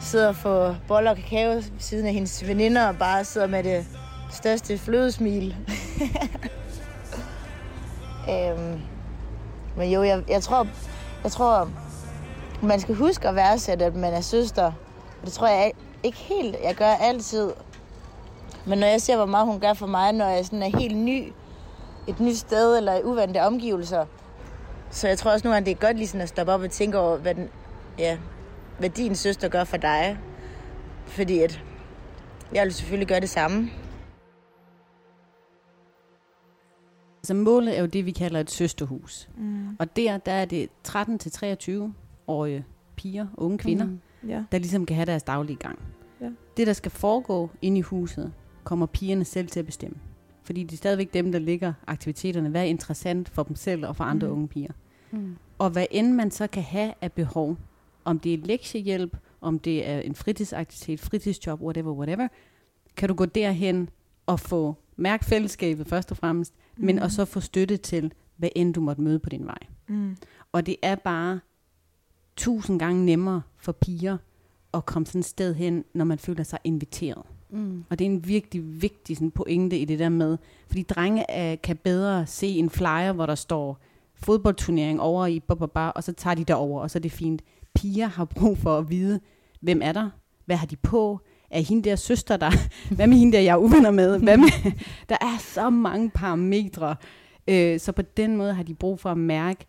[0.02, 3.64] sidde og få boller og kakao ved siden af hendes veninder, og bare sidder med
[3.64, 3.86] det
[4.32, 5.56] største flødesmil.
[8.30, 8.82] Øhm,
[9.78, 10.68] men jo, jeg, jeg tror,
[11.24, 11.70] jeg tror,
[12.62, 14.72] man skal huske at værdsætte, at man er søster.
[15.26, 15.72] Det tror jeg
[16.04, 17.52] ikke helt, jeg gør altid.
[18.66, 20.98] Men når jeg ser, hvor meget hun gør for mig, når jeg sådan er helt
[20.98, 21.34] ny,
[22.08, 24.06] et nyt sted eller i uvante omgivelser,
[24.92, 26.72] så jeg tror også nu, at det er godt lige sådan at stoppe op og
[26.72, 27.50] tænke over, hvad, den,
[28.00, 28.18] ja,
[28.80, 30.18] hvad din søster gør for dig.
[31.06, 31.62] Fordi at
[32.54, 33.70] jeg vil selvfølgelig gøre det samme.
[37.24, 39.30] Altså målet er jo det, vi kalder et søsterhus.
[39.38, 39.76] Mm.
[39.80, 44.00] Og der, der er det 13-23-årige piger, unge kvinder, mm.
[44.28, 44.44] Ja.
[44.52, 45.80] der ligesom kan have deres daglige gang.
[46.22, 46.30] Ja.
[46.58, 48.34] Det, der skal foregå inde i huset,
[48.64, 49.98] kommer pigerne selv til at bestemme.
[50.44, 52.50] Fordi det er stadigvæk dem, der ligger aktiviteterne.
[52.50, 54.36] Hvad er interessant for dem selv og for andre Mhm.
[54.36, 54.72] unge piger.
[55.12, 55.36] Mm.
[55.58, 57.58] Og hvad end man så kan have af behov,
[58.06, 62.28] om det er lektiehjælp, om det er en fritidsaktivitet, fritidsjob, whatever, whatever,
[62.96, 63.90] kan du gå derhen
[64.26, 66.86] og få mærke fællesskabet først og fremmest, mm.
[66.86, 69.60] men også få støtte til, hvad end du måtte møde på din vej.
[69.88, 70.18] Mm.
[70.52, 71.40] Og det er bare
[72.36, 74.18] tusind gange nemmere for piger
[74.74, 77.24] at komme sådan et sted hen, når man føler sig inviteret.
[77.50, 77.84] Mm.
[77.90, 81.56] Og det er en virkelig vigtig sådan, pointe i det der med, fordi drenge er,
[81.56, 83.80] kan bedre se en flyer, hvor der står
[84.16, 87.42] fodboldturnering over i bar, og så tager de derover, og så er det fint.
[87.76, 89.20] Piger har brug for at vide,
[89.60, 90.10] hvem er der?
[90.46, 91.20] Hvad har de på?
[91.54, 92.52] Er hende der søster der?
[92.96, 94.20] Hvad med hende der, jeg er uvenner med?
[94.20, 94.72] Hvad med?
[95.10, 96.96] Der er så mange parametre.
[97.48, 99.66] Øh, så på den måde har de brug for at mærke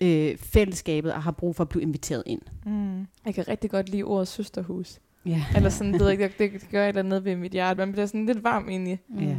[0.00, 2.42] øh, fællesskabet, og har brug for at blive inviteret ind.
[2.66, 3.06] Mm.
[3.26, 5.00] Jeg kan rigtig godt lide ordet søsterhus.
[5.26, 5.44] Ja.
[5.56, 7.78] Eller sådan, ved jeg ikke, det, det gør et eller andet ved mit hjerte.
[7.78, 9.00] Man bliver sådan lidt varm egentlig.
[9.20, 9.36] Ja.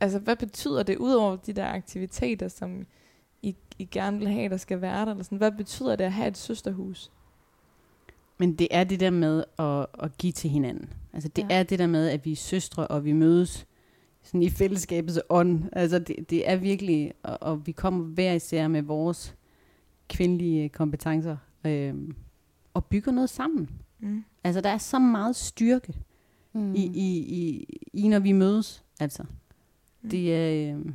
[0.00, 2.86] Altså, hvad betyder det, udover de der aktiviteter, som
[3.42, 5.10] I, I gerne vil have, der skal være der?
[5.10, 7.10] Eller sådan, hvad betyder det at have et søsterhus?
[8.38, 10.88] Men det er det der med at, at give til hinanden.
[11.12, 11.58] Altså det Ja.
[11.58, 13.66] er det der med, at vi er søstre, og vi mødes
[14.22, 15.62] sådan i fællesskabets ånd.
[15.72, 19.34] Altså det, det er virkelig, og, og vi kommer hver især med vores
[20.08, 21.94] kvindelige kompetencer, øh,
[22.74, 23.70] og bygger noget sammen.
[24.00, 24.24] Mm.
[24.44, 25.94] Altså der er så meget styrke
[26.56, 26.74] Mm.
[26.74, 28.84] i, i, i, i, når vi mødes.
[29.00, 29.22] Altså
[30.02, 30.10] Mm.
[30.10, 30.92] det, øh,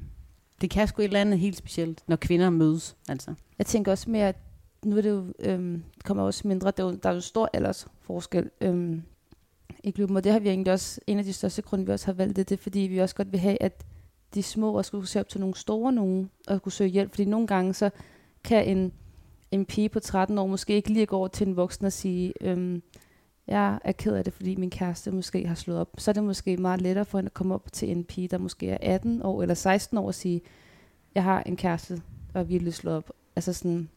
[0.62, 2.96] det kan sgu et eller andet helt specielt, når kvinder mødes.
[3.10, 3.34] Altså.
[3.58, 4.36] Jeg tænker også mere, at
[4.86, 7.50] nu er det jo, øhm, kommer også mindre, der er jo, der er jo stor
[7.54, 9.02] aldersforskel øhm,
[9.84, 12.06] i klubben, og det har vi egentlig også, en af de største grunde, vi også
[12.06, 13.86] har valgt det, det er, fordi vi også godt vil have, at
[14.34, 17.26] de små også kunne se op til nogle store nogen, og kunne søge hjælp, fordi
[17.26, 17.90] nogle gange så
[18.44, 18.92] kan en,
[19.52, 22.34] en pige på 13 år måske ikke lige gå over til en voksen og sige,
[22.42, 22.82] øhm,
[23.48, 25.90] jeg er ked af det, fordi min kæreste måske har slået op.
[25.98, 28.38] Så er det måske meget lettere for hende at komme op til en pige, der
[28.38, 30.42] måske er 18 år eller 16 år og sige,
[31.16, 32.02] jeg har en kæreste,
[32.34, 33.12] og er virkelig slået op.
[33.36, 33.90] Altså sådan,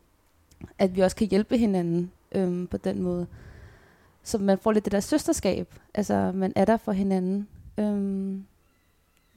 [0.79, 3.27] at vi også kan hjælpe hinanden øhm, på den måde.
[4.23, 5.75] Så man får lidt det der søsterskab.
[5.95, 7.49] Altså, man er der for hinanden.
[7.79, 8.45] Øhm,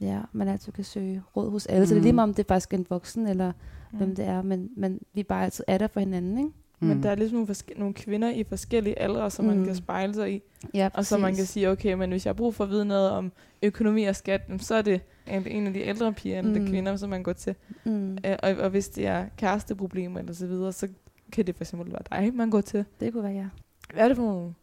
[0.00, 1.80] ja, man altid kan søge råd hos alle.
[1.80, 1.86] Mm.
[1.86, 2.14] Så det er lige Mhm.
[2.14, 3.56] meget, om det er faktisk en voksen, eller mm.
[3.92, 3.98] Mm.
[3.98, 4.42] hvem det er.
[4.42, 6.50] Men, men vi bare altid er der for hinanden, ikke?
[6.80, 9.64] Men der er ligesom nogle, forske- nogle kvinder i forskellige aldre, som man Mm.
[9.64, 10.42] kan spejle sig i.
[10.74, 12.84] Ja, Og så man kan sige, okay, men hvis jeg har brug for at vide
[12.84, 16.46] noget om økonomi og skat, så er det en, en af de ældre piger, end
[16.48, 16.54] mm.
[16.54, 16.60] Mm.
[16.64, 17.54] de kvinder, som man går til.
[17.84, 20.88] Mm, Øh, og, og hvis det er kæresteproblemer eller så videre, så
[21.32, 22.84] kan det for eksempel være dig, man går til.
[23.00, 23.48] det kunne være ja.
[23.92, 24.54] Hvad er det for nogle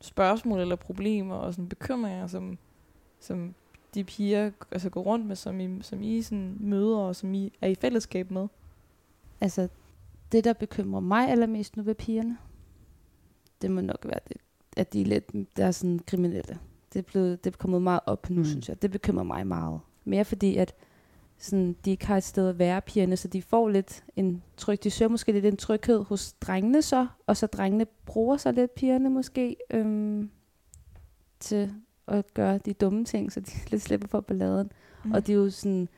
[0.00, 2.58] spørgsmål eller problemer og sådan bekymringer, som,
[3.20, 3.54] som
[3.94, 7.52] de piger altså, går rundt med, som I, som I sådan møder og som I
[7.60, 8.48] er i fællesskab med?
[9.40, 9.68] Altså,
[10.32, 12.38] det der bekymrer mig allermest nu ved pigerne,
[13.62, 14.36] det må nok være det,
[14.76, 16.58] at de er lidt, der er sådan kriminelle.
[16.92, 18.44] Det er, blevet, det er kommet meget op nu, mm.
[18.44, 18.82] Synes jeg.
[18.82, 19.80] Det bekymrer mig meget.
[20.04, 20.74] Mere fordi, at
[21.38, 24.84] sådan, de ikke har et sted at være, pigerne, så de får lidt en tryg,
[24.84, 28.74] de søger måske lidt en tryghed hos drengene så, og så drengene bruger sig lidt
[28.74, 30.30] pigerne måske øhm,
[31.40, 31.72] til
[32.08, 34.72] at gøre de dumme ting, så de lidt slipper for balladen.
[35.04, 35.12] Mm.
[35.12, 35.88] Og det er jo sådan,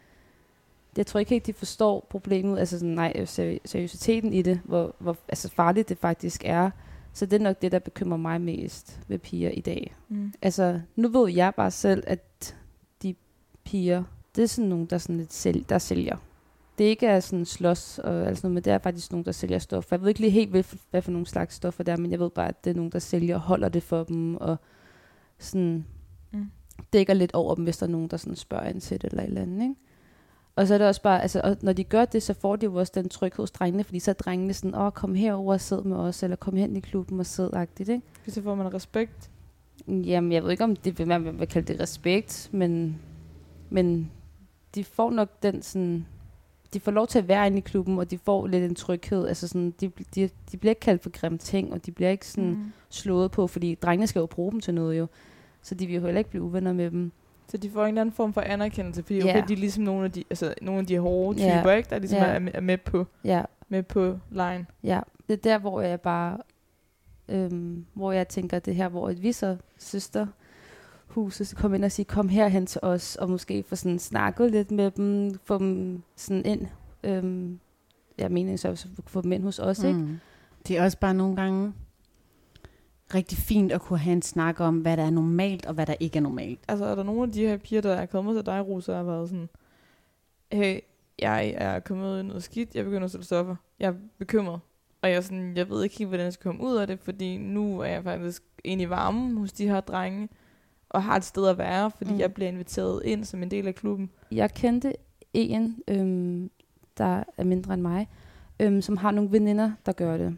[0.96, 4.94] jeg tror ikke helt, de forstår problemet, altså sådan, nej, seri- seriøsiteten i det, hvor,
[4.98, 6.70] hvor altså farligt det faktisk er.
[7.12, 9.96] Så det er nok det, der bekymrer mig mest ved piger i dag.
[10.08, 10.32] Mm.
[10.42, 12.56] Altså, nu ved jeg bare selv, at
[13.02, 13.14] de
[13.64, 14.04] piger,
[14.38, 16.16] det er sådan nogle, der, sådan lidt sælg, der sælger.
[16.78, 19.32] Det ikke er sådan slås og alt sådan noget, men det er faktisk nogen, der
[19.32, 19.96] sælger stoffer.
[19.96, 22.10] Jeg ved ikke lige helt, hvad for, hvad for nogle slags stoffer det er, men
[22.10, 24.56] jeg ved bare, at det er nogen, der sælger og holder det for dem, og
[25.38, 25.84] sådan
[26.32, 26.50] Mm.
[26.92, 29.22] dækker lidt over dem, hvis der er nogen, der sådan spørger ind til det eller
[29.22, 29.74] et eller andet, ikke?
[30.56, 32.64] Og så er det også bare, altså, og når de gør det, så får de
[32.64, 35.60] jo også den tryghed hos drengene, fordi så er drengene sådan, åh, kom herover og
[35.60, 38.06] sid med os, eller kom hen i klubben og sid, agtigt, ikke?
[38.28, 39.30] Så får man respekt.
[39.88, 43.00] Jamen, jeg ved ikke, om det man vil kalde det respekt, men,
[43.70, 44.10] men
[44.74, 46.06] de får nok den sådan...
[46.74, 49.26] De får lov til at være inde i klubben, og de får lidt en tryghed.
[49.26, 52.26] Altså sådan, de, de, de bliver ikke kaldt for grimme ting, og de bliver ikke
[52.26, 52.72] sådan mm.
[52.90, 55.06] Slået på, fordi drengene skal jo bruge dem til noget jo.
[55.62, 57.12] Så de vil jo heller ikke blive uvenner med dem.
[57.48, 60.04] Så de får en eller anden form for anerkendelse, fordi okay, de er ligesom nogle
[60.04, 61.90] af de, altså, nogle af de hårde typer, ikke?
[61.90, 62.24] der ligesom Ja.
[62.24, 64.66] er, med- er med på, Ja, med på line.
[64.84, 65.00] ja.
[65.28, 66.38] Det er der, hvor jeg bare,
[67.28, 70.26] øhm, hvor jeg tænker det her, hvor vi så søster
[71.08, 74.50] huset skal komme ind og sige, kom herhen til os, og måske få sådan snakket
[74.50, 76.66] lidt med dem, få dem sådan ind.
[77.04, 77.60] Øhm,
[78.18, 79.98] jeg mener så få dem ind hos os, ikke?
[79.98, 80.18] Mm.
[80.68, 81.72] Det er også bare nogle gange
[83.14, 85.94] rigtig fint at kunne have en snak om, hvad der er normalt, og hvad der
[86.00, 86.60] ikke er normalt.
[86.68, 88.98] Altså, er der nogle af de her piger, der er kommet til dig, Rosa, og
[88.98, 89.48] har været sådan,
[90.52, 90.80] hey,
[91.18, 93.56] jeg er kommet ud i noget skidt, jeg begynder at sætte stoffer.
[93.80, 94.60] Jeg er bekymret.
[95.02, 97.00] Og jeg, er sådan, jeg ved ikke helt, hvordan jeg skal komme ud af det,
[97.00, 100.28] fordi nu er jeg faktisk inde i varmen hos de her drenge,
[100.90, 102.18] og har et sted at være, fordi Mm.
[102.18, 104.10] jeg bliver inviteret ind som en del af klubben.
[104.32, 104.92] Jeg kendte
[105.34, 106.50] en, øhm,
[106.98, 108.08] der er mindre end mig,
[108.60, 110.36] øhm, som har nogle veninder, der gør det.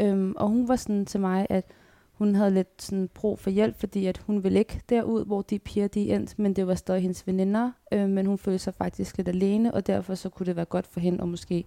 [0.00, 1.64] Øhm, og hun var sådan til mig, at
[2.12, 5.58] hun havde lidt sådan brug for hjælp, fordi at hun ville ikke derud, hvor de
[5.58, 9.16] piger de endte, men det var stadig hendes veninder, øhm, men hun følte sig faktisk
[9.16, 11.64] lidt alene, og derfor så kunne det være godt for hende, og måske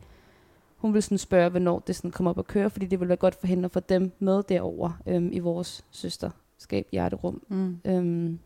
[0.77, 3.17] hun ville sådan spørge, hvornår det sådan kom op at køre, fordi det ville være
[3.17, 5.85] godt for hende at få dem med derover øhm, i vores
[6.61, 7.41] søsterskab hjerterum.
[7.49, 7.77] Mm.
[7.85, 8.39] Øhm,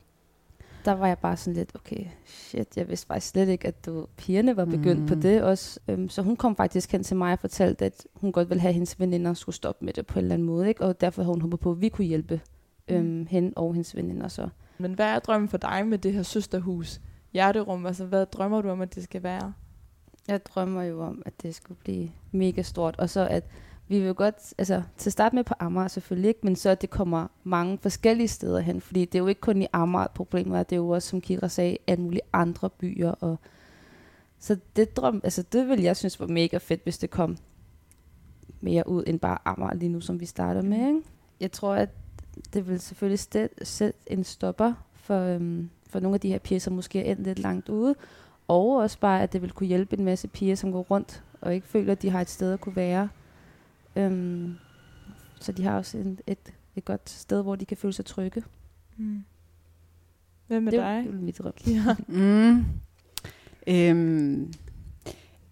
[0.86, 4.08] der var jeg bare sådan lidt, okay, shit, jeg vidste faktisk slet ikke, at du,
[4.18, 5.08] pigerne var begyndt mm.
[5.08, 5.22] på Mm.
[5.22, 5.80] det også.
[5.88, 8.70] Øhm, så hun kom faktisk hen til mig og fortalte, at hun godt ville have,
[8.70, 10.68] at hendes veninder skulle stoppe med det på en eller anden måde.
[10.68, 10.84] Ikke?
[10.84, 12.42] Og derfor havde hun håbet på, at vi kunne hjælpe
[12.88, 14.50] øhm, hende og hendes veninder så.
[14.78, 17.02] Men hvad er drømmen for dig med det her søsterhus?
[17.34, 19.54] Hjerterum, altså hvad drømmer du om, at det skal være?
[20.28, 23.44] Jeg drømmer jo om, at det skulle blive mega stort, og så at
[23.88, 26.82] vi vil godt, altså til at starte med på Amager selvfølgelig ikke, men så at
[26.82, 30.60] det kommer mange forskellige steder hen, fordi det er jo ikke kun i Amager, problemet
[30.60, 33.40] er, det er jo også, som Kira sagde, alle mulige andre byer, og
[34.40, 37.38] så det drøm, altså det vil jeg synes var mega fedt, hvis det kom
[38.62, 41.02] mere ud end bare Amager lige nu, som vi starter med, ikke?
[41.40, 41.90] Jeg tror, at
[42.54, 43.20] det vil selvfølgelig
[43.62, 47.24] sætte en stopper for, øhm, for nogle af de her piger, som måske er endt
[47.24, 47.96] lidt langt ude,
[48.48, 51.56] og også bare, at det vil kunne hjælpe en masse piger, som går rundt og
[51.56, 53.10] ikke føler, at de har et sted at kunne være.
[53.96, 54.56] Øhm,
[55.40, 58.44] så de har også en, et, et godt sted, hvor de kan føle sig trygge.
[58.98, 59.24] Mm.
[60.48, 61.04] Hvad med det, dig?
[61.08, 61.54] Det er mit drøm.
[61.68, 61.96] Ja.
[62.08, 62.66] Mm.
[63.68, 64.54] Øhm,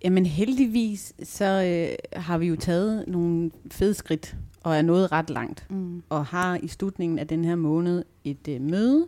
[0.03, 5.29] jamen heldigvis, så øh, har vi jo taget nogle fede skridt, og er nået ret
[5.29, 5.67] langt.
[5.69, 6.03] Mm.
[6.09, 9.07] Og har i slutningen af den her måned et øh, møde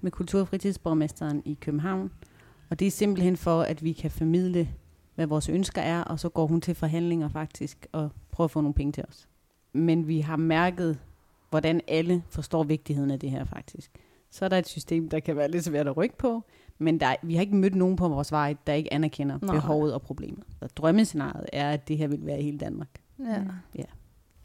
[0.00, 2.10] med kultur- og fritidsborgmesteren i København.
[2.70, 4.68] Og det er simpelthen for, at vi kan formidle,
[5.16, 8.60] hvad vores ønsker er, og så går hun til forhandlinger faktisk, og prøver at få
[8.60, 9.28] nogle penge til os.
[9.72, 10.98] Men vi har mærket,
[11.50, 13.90] hvordan alle forstår vigtigheden af det her faktisk.
[14.30, 16.42] Så er der et system, der kan være lidt svært at rykke på,
[16.78, 19.54] men der, er- vi har ikke mødt nogen på vores vej, der ikke anerkender Nej.
[19.54, 20.44] behovet og problemet.
[20.60, 22.88] Og drømmescenariet er, at det her vil være i hele Danmark.
[23.74, 23.84] Ja.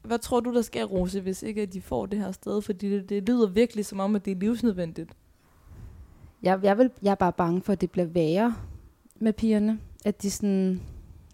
[0.03, 2.61] Hvad tror du, der sker, Rose, hvis ikke at de får det her sted?
[2.61, 5.11] Fordi det, det lyder virkelig som om, at det er livsnødvendigt.
[6.43, 8.55] Jeg, jeg, vil, jeg er bare bange for, at det bliver værre
[9.19, 9.79] med pigerne.
[10.05, 10.81] At de sådan,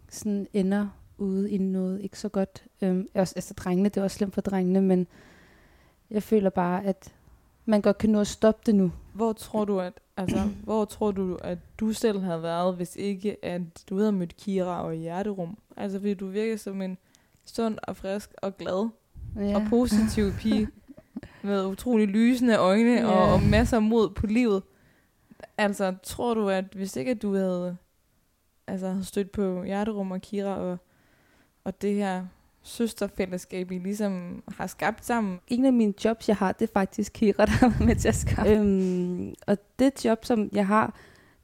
[0.10, 0.88] sådan ender
[1.18, 2.64] ude i noget ikke så godt.
[2.82, 5.08] Øhm, også, altså drengene, det er også slemt for drengene, men
[6.10, 7.14] jeg føler bare, at
[7.66, 8.92] man godt kan nå at stoppe det nu.
[9.14, 13.46] Hvor tror du, at, altså, hvor tror du, at du selv havde været, hvis ikke
[13.46, 15.58] at du havde mødt Kira og hjerterum?
[15.78, 16.98] Altså, fordi du virker som en
[17.46, 18.90] sund og frisk og glad
[19.36, 19.56] ja.
[19.56, 20.68] og positiv pige
[21.44, 23.06] med utrolig lysende øjne Ja.
[23.08, 24.64] og, og masser af mod på livet.
[25.58, 27.78] Altså, tror du, at hvis ikke at du havde
[28.68, 30.78] altså, havde stødt på hjerterum og Kira og,
[31.64, 32.26] og det her
[32.62, 37.14] søsterfællesskab, I ligesom har skabt sammen, en af mine jobs, jeg har, det er faktisk
[37.14, 38.52] Kira, der har med til at skaffe.
[38.52, 40.96] Øhm, og det job, som jeg har,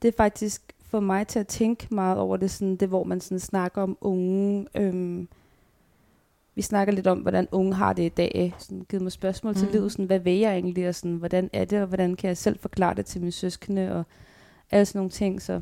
[0.01, 0.61] det er faktisk
[0.93, 3.97] for mig til at tænke meget over det, sådan, det hvor man sådan snakker om
[4.01, 4.67] unge.
[4.75, 5.27] Øhm,
[6.55, 8.53] vi snakker lidt om, hvordan unge har det i dag.
[8.57, 9.59] Sådan, givet mig spørgsmål mm.
[9.59, 12.27] til livet, sådan, hvad vil jeg egentlig, og sådan, hvordan er det, og hvordan kan
[12.27, 14.03] jeg selv forklare det til mine søskende, og
[14.71, 15.41] alle sådan nogle ting.
[15.41, 15.61] Så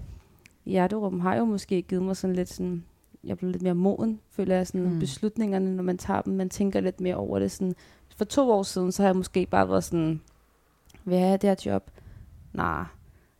[0.66, 2.84] hjerterum har jo måske givet mig sådan lidt sådan,
[3.24, 4.99] jeg blev lidt mere moden, føler jeg, sådan Mm.
[4.99, 7.51] beslutningerne, når man tager dem, man tænker lidt mere over det.
[7.51, 7.74] Sådan,
[8.18, 10.22] for to år siden, så har jeg måske bare været sådan,
[11.05, 11.91] vil jeg have det her job?
[12.53, 12.84] Nej,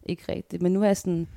[0.06, 0.62] ikke rigtigt.
[0.62, 1.28] Men nu er jeg sådan,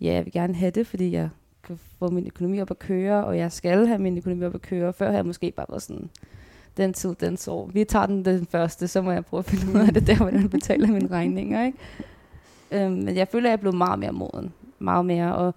[0.00, 1.28] ja, jeg vil gerne have det, fordi jeg
[1.62, 4.62] kan få min økonomi op at køre, og jeg skal have min økonomi op at
[4.62, 4.92] køre.
[4.92, 6.10] Før har jeg måske bare været sådan,
[6.76, 7.70] den tid, den så.
[7.72, 10.16] Vi tager den den første, så må jeg prøve at finde ud af det der,
[10.16, 11.78] hvordan jeg betaler mine regninger, ikke?
[12.72, 14.52] Øhm, men jeg føler, at jeg er blevet meget mere moden.
[14.84, 15.54] Meget mere, og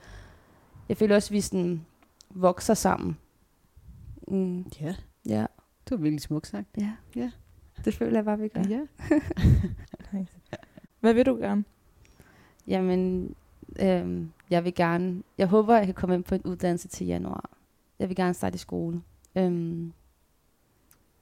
[0.90, 1.86] jeg føler også, at vi sådan
[2.30, 3.18] vokser sammen.
[4.28, 5.46] Mm, Ja, ja,
[5.84, 6.68] det var virkelig smukt sagt.
[6.78, 6.92] ja.
[7.16, 7.32] Ja.
[7.86, 8.64] Det føler jeg bare, vi gør.
[8.70, 8.82] Ja.
[11.00, 11.64] hvad vil du gerne?
[12.68, 13.36] Jamen,
[13.80, 17.50] øhm, jeg vil gerne, jeg håber, jeg kan komme ind på en uddannelse til januar.
[18.00, 19.02] Jeg vil gerne starte i skole.
[19.36, 19.94] Øhm,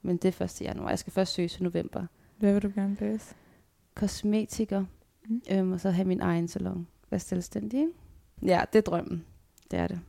[0.02, 0.90] men det er først i januar.
[0.90, 2.06] Jeg skal først søge til november.
[2.38, 3.36] Hvad vil du gerne læse?
[3.96, 4.86] Kosmetiker.
[5.28, 5.42] Mm.
[5.52, 6.88] Øhm, og så have min egen salon.
[7.16, 7.92] Være selvstændig, ikke?
[8.46, 9.26] Ja, det er drømmen.
[9.72, 10.00] Det er det.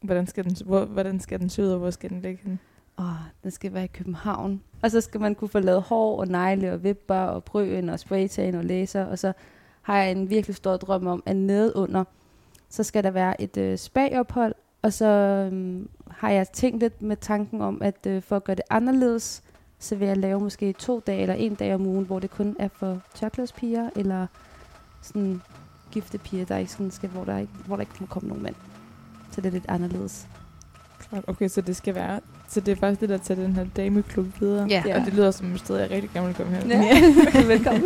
[0.00, 2.58] Hvordan skal den, hvor, hvordan skal den se ud, og hvor skal den ligge henne?
[2.98, 3.06] Åh,
[3.42, 4.62] den skal være i København.
[4.82, 8.00] Og så skal man kunne få lavet hår og negle og vipper og brøen og
[8.00, 9.04] spraytan og laser.
[9.04, 9.32] Og så
[9.82, 12.04] har jeg en virkelig stor drøm om, at nedunder,
[12.68, 14.54] så skal der være et øh, spagophold.
[14.82, 18.56] Og så øhm, har jeg tænkt lidt med tanken om, at øh, for at gøre
[18.56, 19.42] det anderledes,
[19.78, 22.56] så vil jeg lave måske to dage eller en dag om ugen, hvor det kun
[22.58, 24.26] er for tørklædespiger eller
[25.02, 25.40] sådan
[25.94, 28.42] gifte piger, der ikke sådan skal, hvor der ikke, hvor der ikke må komme nogen
[28.42, 28.54] mænd.
[29.30, 30.26] Så det er lidt anderledes.
[31.08, 31.24] Klart.
[31.26, 32.20] Okay, så det skal være...
[32.48, 34.66] Så det er faktisk det, der tager den her dameklub videre.
[34.70, 34.82] Ja.
[34.94, 36.70] Og det lyder som et sted, jeg rigtig gerne vil komme hen.
[36.70, 36.78] Ja.
[37.54, 37.82] Velkommen.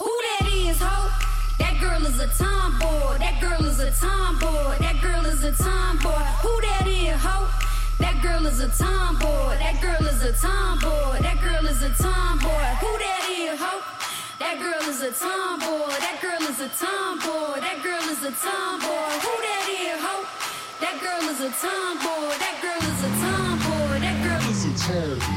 [0.00, 0.96] Who that is, ho?
[1.62, 3.12] That girl is a tomboy.
[3.24, 4.72] That girl is a tomboy.
[4.84, 6.24] That girl is a tomboy.
[6.44, 7.36] Who that is, ho?
[8.04, 9.50] That girl is a tomboy.
[9.62, 11.14] That girl is a tomboy.
[11.26, 12.68] That girl is a tomboy.
[12.82, 13.91] Who that is, ho?
[14.42, 15.86] That girl is a tomboy.
[16.02, 17.60] That girl is a tomboy.
[17.60, 19.12] That girl is a tomboy.
[19.22, 20.26] Who that is, ho?
[20.82, 22.34] That girl is a tomboy.
[22.42, 24.00] That girl is a tomboy.
[24.00, 25.31] That girl is a little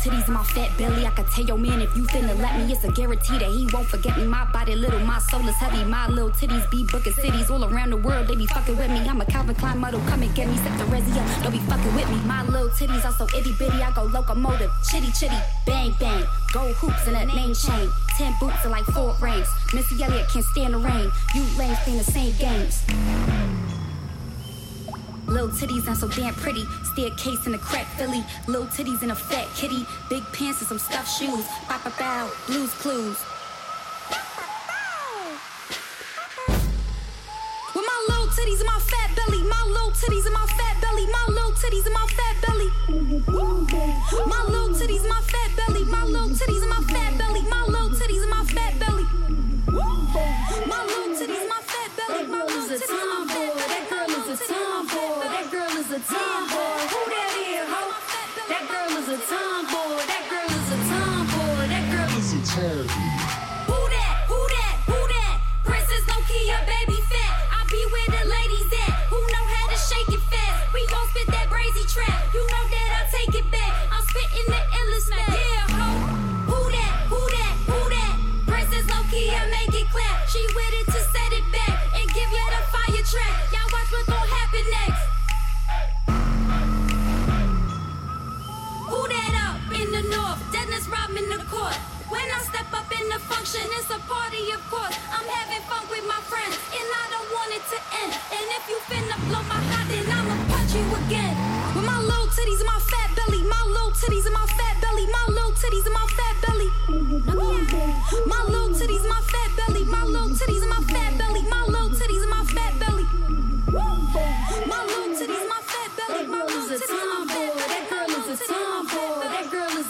[0.00, 2.72] titties and my fat belly, I could tell your man if you finna let me,
[2.72, 4.24] it's a guarantee that he won't forget me.
[4.24, 5.84] My body little, my soul is heavy.
[5.84, 8.28] My little titties be booking cities all around the world.
[8.28, 9.00] They be fucking with me.
[9.00, 10.56] I'm a Calvin Klein model, come and get me.
[10.56, 12.16] Set the resi up, don't be fucking with me.
[12.24, 14.70] My little titties are so itty bitty, I go locomotive.
[14.90, 15.36] Chitty chitty,
[15.66, 16.24] bang bang.
[16.52, 17.90] Gold hoops and a name chain.
[18.16, 19.48] Ten boots and like four rings.
[19.74, 21.10] Missy Elliott can't stand the rain.
[21.34, 23.59] You lames playing the same games.
[25.40, 26.66] Little titties and so damn pretty.
[26.92, 28.22] Staircase in a crack Philly.
[28.46, 29.86] Little titties in a fat kitty.
[30.10, 31.46] Big pants and some stuffed shoes.
[31.64, 32.30] Pop a bow.
[32.46, 33.16] Blues clues.
[37.74, 39.42] With my little titties and my fat belly.
[39.44, 41.06] My little titties and my fat belly.
[41.06, 42.68] My little titties and my fat belly.
[44.28, 45.84] My little titties my fat belly.
[45.84, 47.39] My little titties and my fat belly.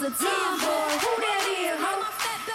[0.01, 0.97] Is a tomboy.
[0.97, 1.93] Who that is, ho?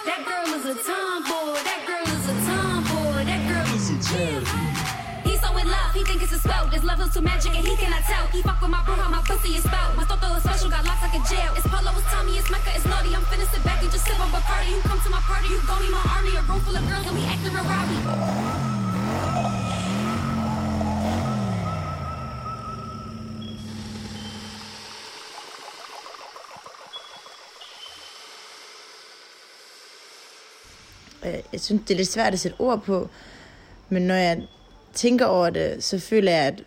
[0.03, 1.55] That girl is a tomboy.
[1.63, 3.23] That girl is a tomboy.
[3.23, 5.23] That girl is a tomboy.
[5.23, 6.67] He's so in love, he think it's a spell.
[6.67, 8.27] This love is too magic and he cannot tell.
[8.35, 9.95] He fuck with my bro, how my pussy is spelled.
[9.95, 11.53] My toto is special, got locks like a jail.
[11.55, 13.15] It's Polo, it's Tommy, it's Mecca, it's naughty.
[13.15, 14.75] I'm finna sit back and just sip on Bacardi.
[14.75, 16.35] You come to my party, you gon' need my army.
[16.35, 18.46] A room full of girls and we acting real
[31.67, 33.09] synes, det er lidt svært at sætte ord på,
[33.89, 34.41] men når jeg
[34.93, 36.63] tænker over det, så føler jeg, at,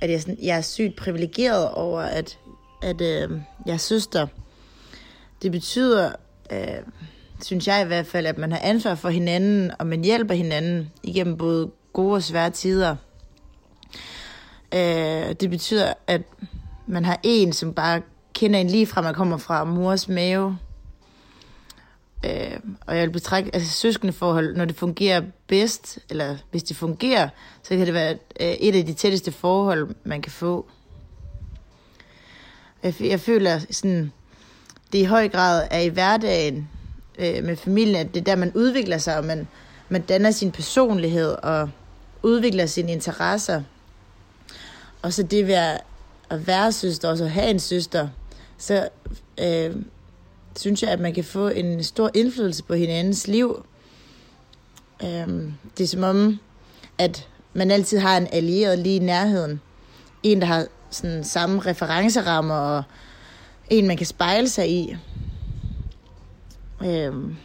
[0.00, 2.38] at jeg, sådan, jeg er sygt privilegeret over, at,
[2.82, 3.30] at øh,
[3.66, 4.26] jeg er søster.
[5.42, 6.12] Det betyder,
[6.52, 6.82] øh,
[7.42, 10.90] synes jeg i hvert fald, at man har ansvar for hinanden, og man hjælper hinanden
[11.02, 12.96] igennem både gode og svære tider.
[14.74, 16.22] Øh, det betyder, at
[16.86, 18.02] man har en, som bare
[18.34, 20.58] kender en lige fra, man kommer fra mors mave.
[22.26, 26.76] Øh, og jeg vil betragte, altså søskende forhold, når det fungerer bedst, eller hvis det
[26.76, 27.28] fungerer,
[27.62, 30.66] så kan det være øh, et af de tætteste forhold, man kan få.
[32.82, 34.12] Jeg, jeg føler sådan,
[34.92, 36.68] det i høj grad er i hverdagen
[37.18, 39.48] øh, med familien, at det er der, man udvikler sig, og man,
[39.88, 41.70] man danner sin personlighed og
[42.22, 43.62] udvikler sine interesser.
[45.02, 48.08] Og så det ved at være søster, og så have en søster,
[48.58, 48.88] så
[49.40, 49.76] øh,
[50.56, 53.64] synes jeg, at man kan få en stor indflydelse på hinandens liv.
[55.04, 56.38] Øhm, det er som om,
[56.98, 59.60] at man altid har en allieret lige i nærheden.
[60.22, 62.82] En, der har sådan samme referencerammer, og
[63.70, 64.96] en, man kan spejle sig i.
[66.84, 67.36] Øhm,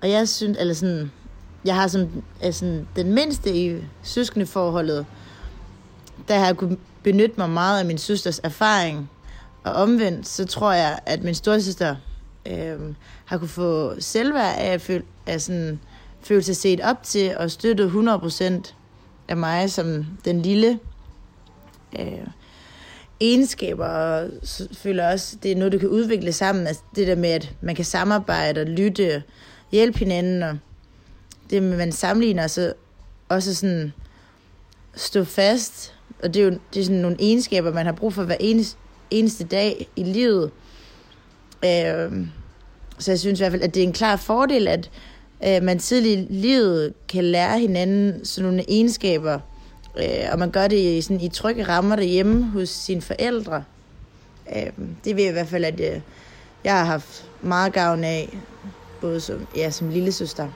[0.00, 1.10] og jeg synes, eller sådan,
[1.64, 5.06] jeg har som altså, den mindste i søskendeforholdet,
[6.28, 9.10] der har jeg kunne benytte mig meget af min søsters erfaring.
[9.64, 11.96] Og omvendt, så tror jeg, at min storsøster
[12.46, 12.78] øh,
[13.24, 15.80] har kunne få selvværd af at føle, af sådan,
[16.20, 18.74] føle sig set op til og støttet 100%
[19.28, 20.78] af mig som den lille
[21.98, 22.26] øh,
[23.20, 24.30] egenskaber, og
[24.72, 26.66] føler også, det er noget, du kan udvikle sammen.
[26.66, 29.22] Altså det der med, at man kan samarbejde og lytte og
[29.72, 30.58] hjælpe hinanden, og
[31.50, 32.72] det med, at man sammenligner, og så
[33.28, 33.92] også sådan
[34.94, 35.94] stå fast.
[36.22, 38.78] Og det er jo det er sådan nogle egenskaber, man har brug for hver eneste,
[39.10, 40.50] eneste dag i livet.
[41.64, 42.26] Øh,
[42.98, 44.90] så jeg synes i hvert fald, at det er en klar fordel, at
[45.46, 49.38] øh, man tidligt i livet kan lære hinanden sådan nogle egenskaber,
[49.98, 53.64] øh, og man gør det i, sådan, i trygge rammer derhjemme hos sine forældre.
[54.56, 54.70] Øh,
[55.04, 56.00] det vil jeg i hvert fald, at øh,
[56.64, 58.38] jeg har haft meget gavn af,
[59.00, 60.48] både som, ja, som lille søster.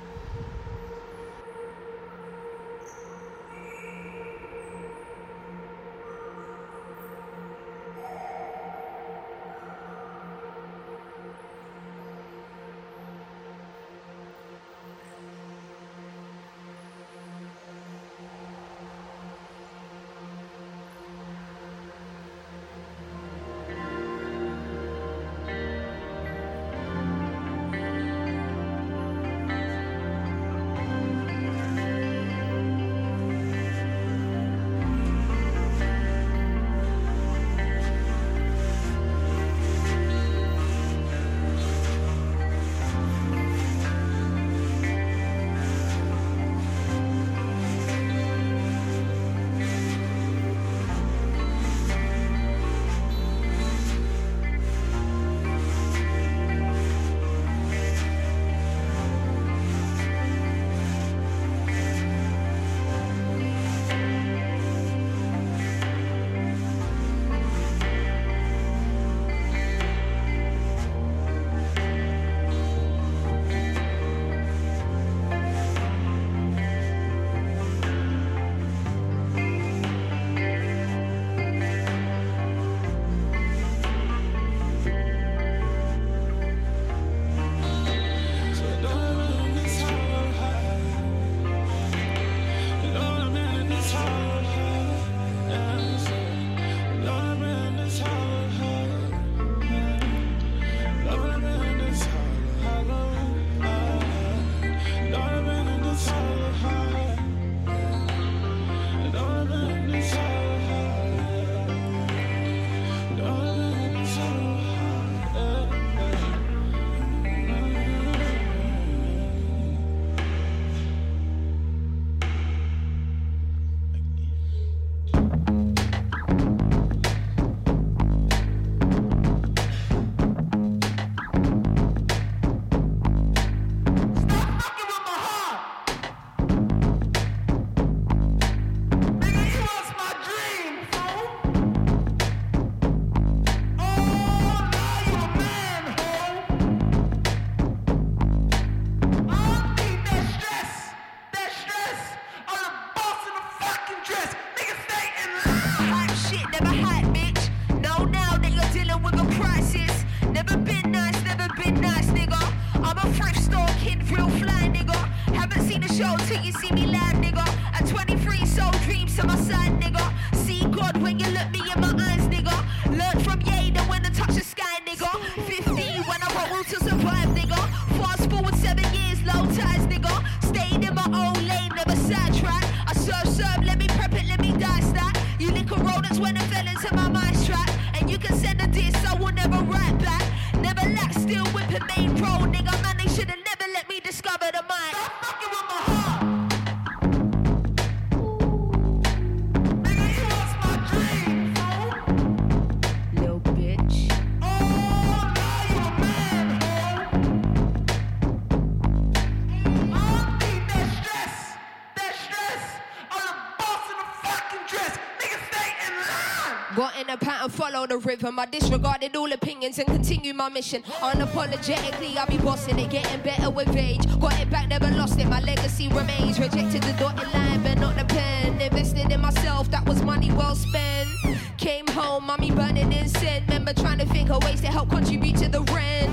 [218.13, 218.39] Rhythm.
[218.39, 220.83] I disregarded all opinions and continue my mission.
[221.01, 224.05] Unapologetically, I'll be bossing it, getting better with age.
[224.21, 225.27] Got it back, never lost it.
[225.27, 226.39] My legacy remains.
[226.39, 228.61] Rejected the dotted line, but not the pen.
[228.61, 231.09] Invested in myself, that was money well spent.
[231.57, 233.45] Came home, mommy burning incense.
[233.47, 236.11] Remember trying to think of ways to help contribute to the rent.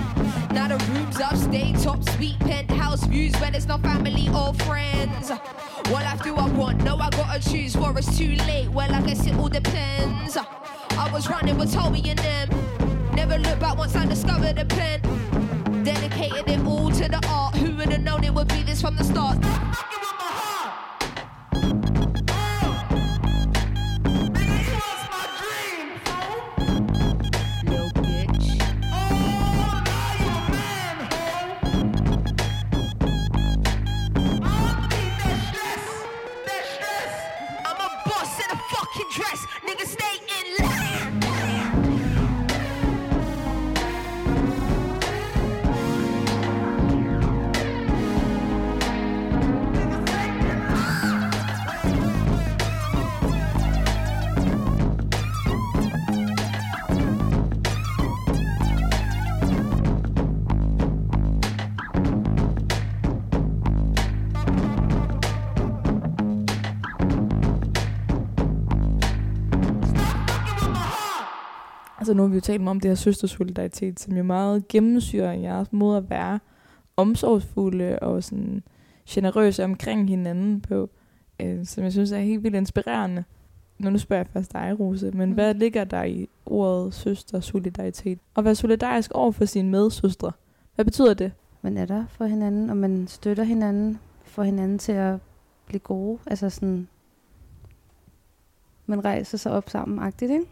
[0.54, 5.32] Now the room's Upstate, top suite, penthouse views where it's no family or friends.
[5.92, 6.84] What life do I want?
[6.84, 7.76] No, I gotta choose.
[7.76, 8.70] For it's too late.
[8.70, 10.38] Well, I guess it all depends.
[11.00, 12.50] I was running with Toby and them.
[13.14, 15.00] Never looked back once I discovered the pen.
[15.86, 17.56] Dedicated it all to the art.
[17.56, 19.38] Who would have known it would be this from the start?
[72.20, 75.98] Nu har vi jo talt om det her søstersolidaritet, som jo meget gennemsyrer jeres måde
[75.98, 76.40] at være
[76.98, 78.64] omsorgsfulde og sådan
[79.10, 80.90] generøse omkring hinanden på,
[81.42, 83.24] øh, som jeg synes er helt vildt inspirerende.
[83.78, 85.36] Nu, nu spørger jeg først dig, Rose, men mm.
[85.36, 88.20] hvad ligger der i ordet søstersolidaritet?
[88.34, 90.32] Og være solidarisk over for sine medsøstre.
[90.76, 91.32] Hvad betyder det?
[91.62, 95.20] Man er der for hinanden, og man støtter hinanden, får hinanden til at
[95.66, 96.20] blive gode.
[96.26, 96.88] Altså sådan,
[98.86, 100.46] man rejser sig op sammen, agtigt, ikke?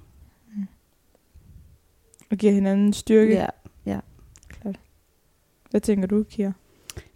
[2.31, 3.33] Og giver hinanden styrke?
[3.33, 3.47] Ja,
[3.85, 3.99] ja.
[4.47, 4.79] Klart.
[5.69, 6.51] Hvad tænker du, Kira?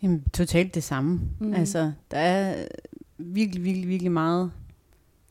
[0.02, 1.22] Jamen, totalt det samme.
[1.40, 1.54] Mm.
[1.54, 2.66] Altså, der er
[3.18, 4.52] virkelig, virkelig, virkelig meget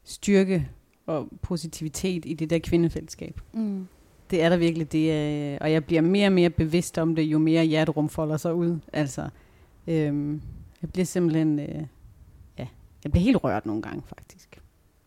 [0.04, 0.68] styrke
[1.06, 3.40] og positivitet i det der kvindefællesskab.
[3.52, 3.86] Mm.
[4.30, 7.22] Det er der virkelig, det er, og jeg bliver mere og mere bevidst om det,
[7.22, 8.78] jo mere hjerterum folder sig ud.
[8.92, 9.28] Altså,
[9.86, 10.42] øhm,
[10.82, 11.82] jeg bliver simpelthen, øh,
[12.58, 12.66] ja,
[13.04, 14.60] jeg bliver helt rørt nogle gange, faktisk.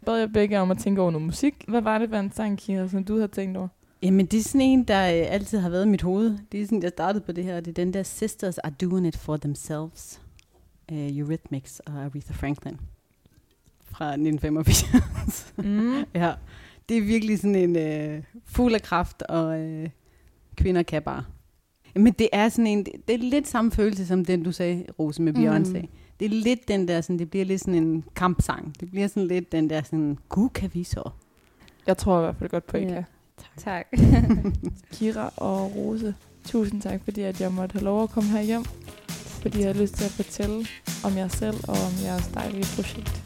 [0.06, 1.66] Bad jeg begge om at tænke over noget musik.
[1.68, 3.68] Hvad var det for en sang, Kira, som du har tænkt over?
[4.04, 6.38] Jamen, det er sådan en, der øh, altid har været i mit hoved.
[6.52, 7.60] Det er sådan, jeg startede på det her.
[7.60, 10.22] Det er den der Sisters are doing it for themselves.
[10.92, 12.80] Uh, Eurythmics og Aretha Franklin.
[13.86, 15.54] Fra 1985.
[15.58, 16.04] Mm.
[16.22, 16.34] ja,
[16.90, 19.90] det er virkelig sådan en øh, fuld af kraft, og øh,
[20.56, 21.24] kvinder kan bare.
[21.96, 24.86] Men det er sådan en, det, det er lidt samme følelse som den, du sagde,
[25.00, 25.82] Rose, med Beyoncé.
[25.82, 25.88] Mm.
[26.20, 28.74] Det er lidt den der, sådan, det bliver lidt sådan en kampsang.
[28.80, 31.10] Det bliver sådan lidt den der, sådan, gud kan vi så.
[31.88, 32.88] Jeg tror i hvert fald godt på, I Ja.
[32.88, 33.04] kan.
[33.58, 33.88] Tak.
[34.94, 36.16] Kira og Rose,
[36.46, 38.66] tusind tak, fordi at jeg måtte have lov at komme her hjem.
[39.42, 40.66] Fordi jeg har lyst til at fortælle
[41.04, 43.24] om jer selv og om jeres dejlige projekt.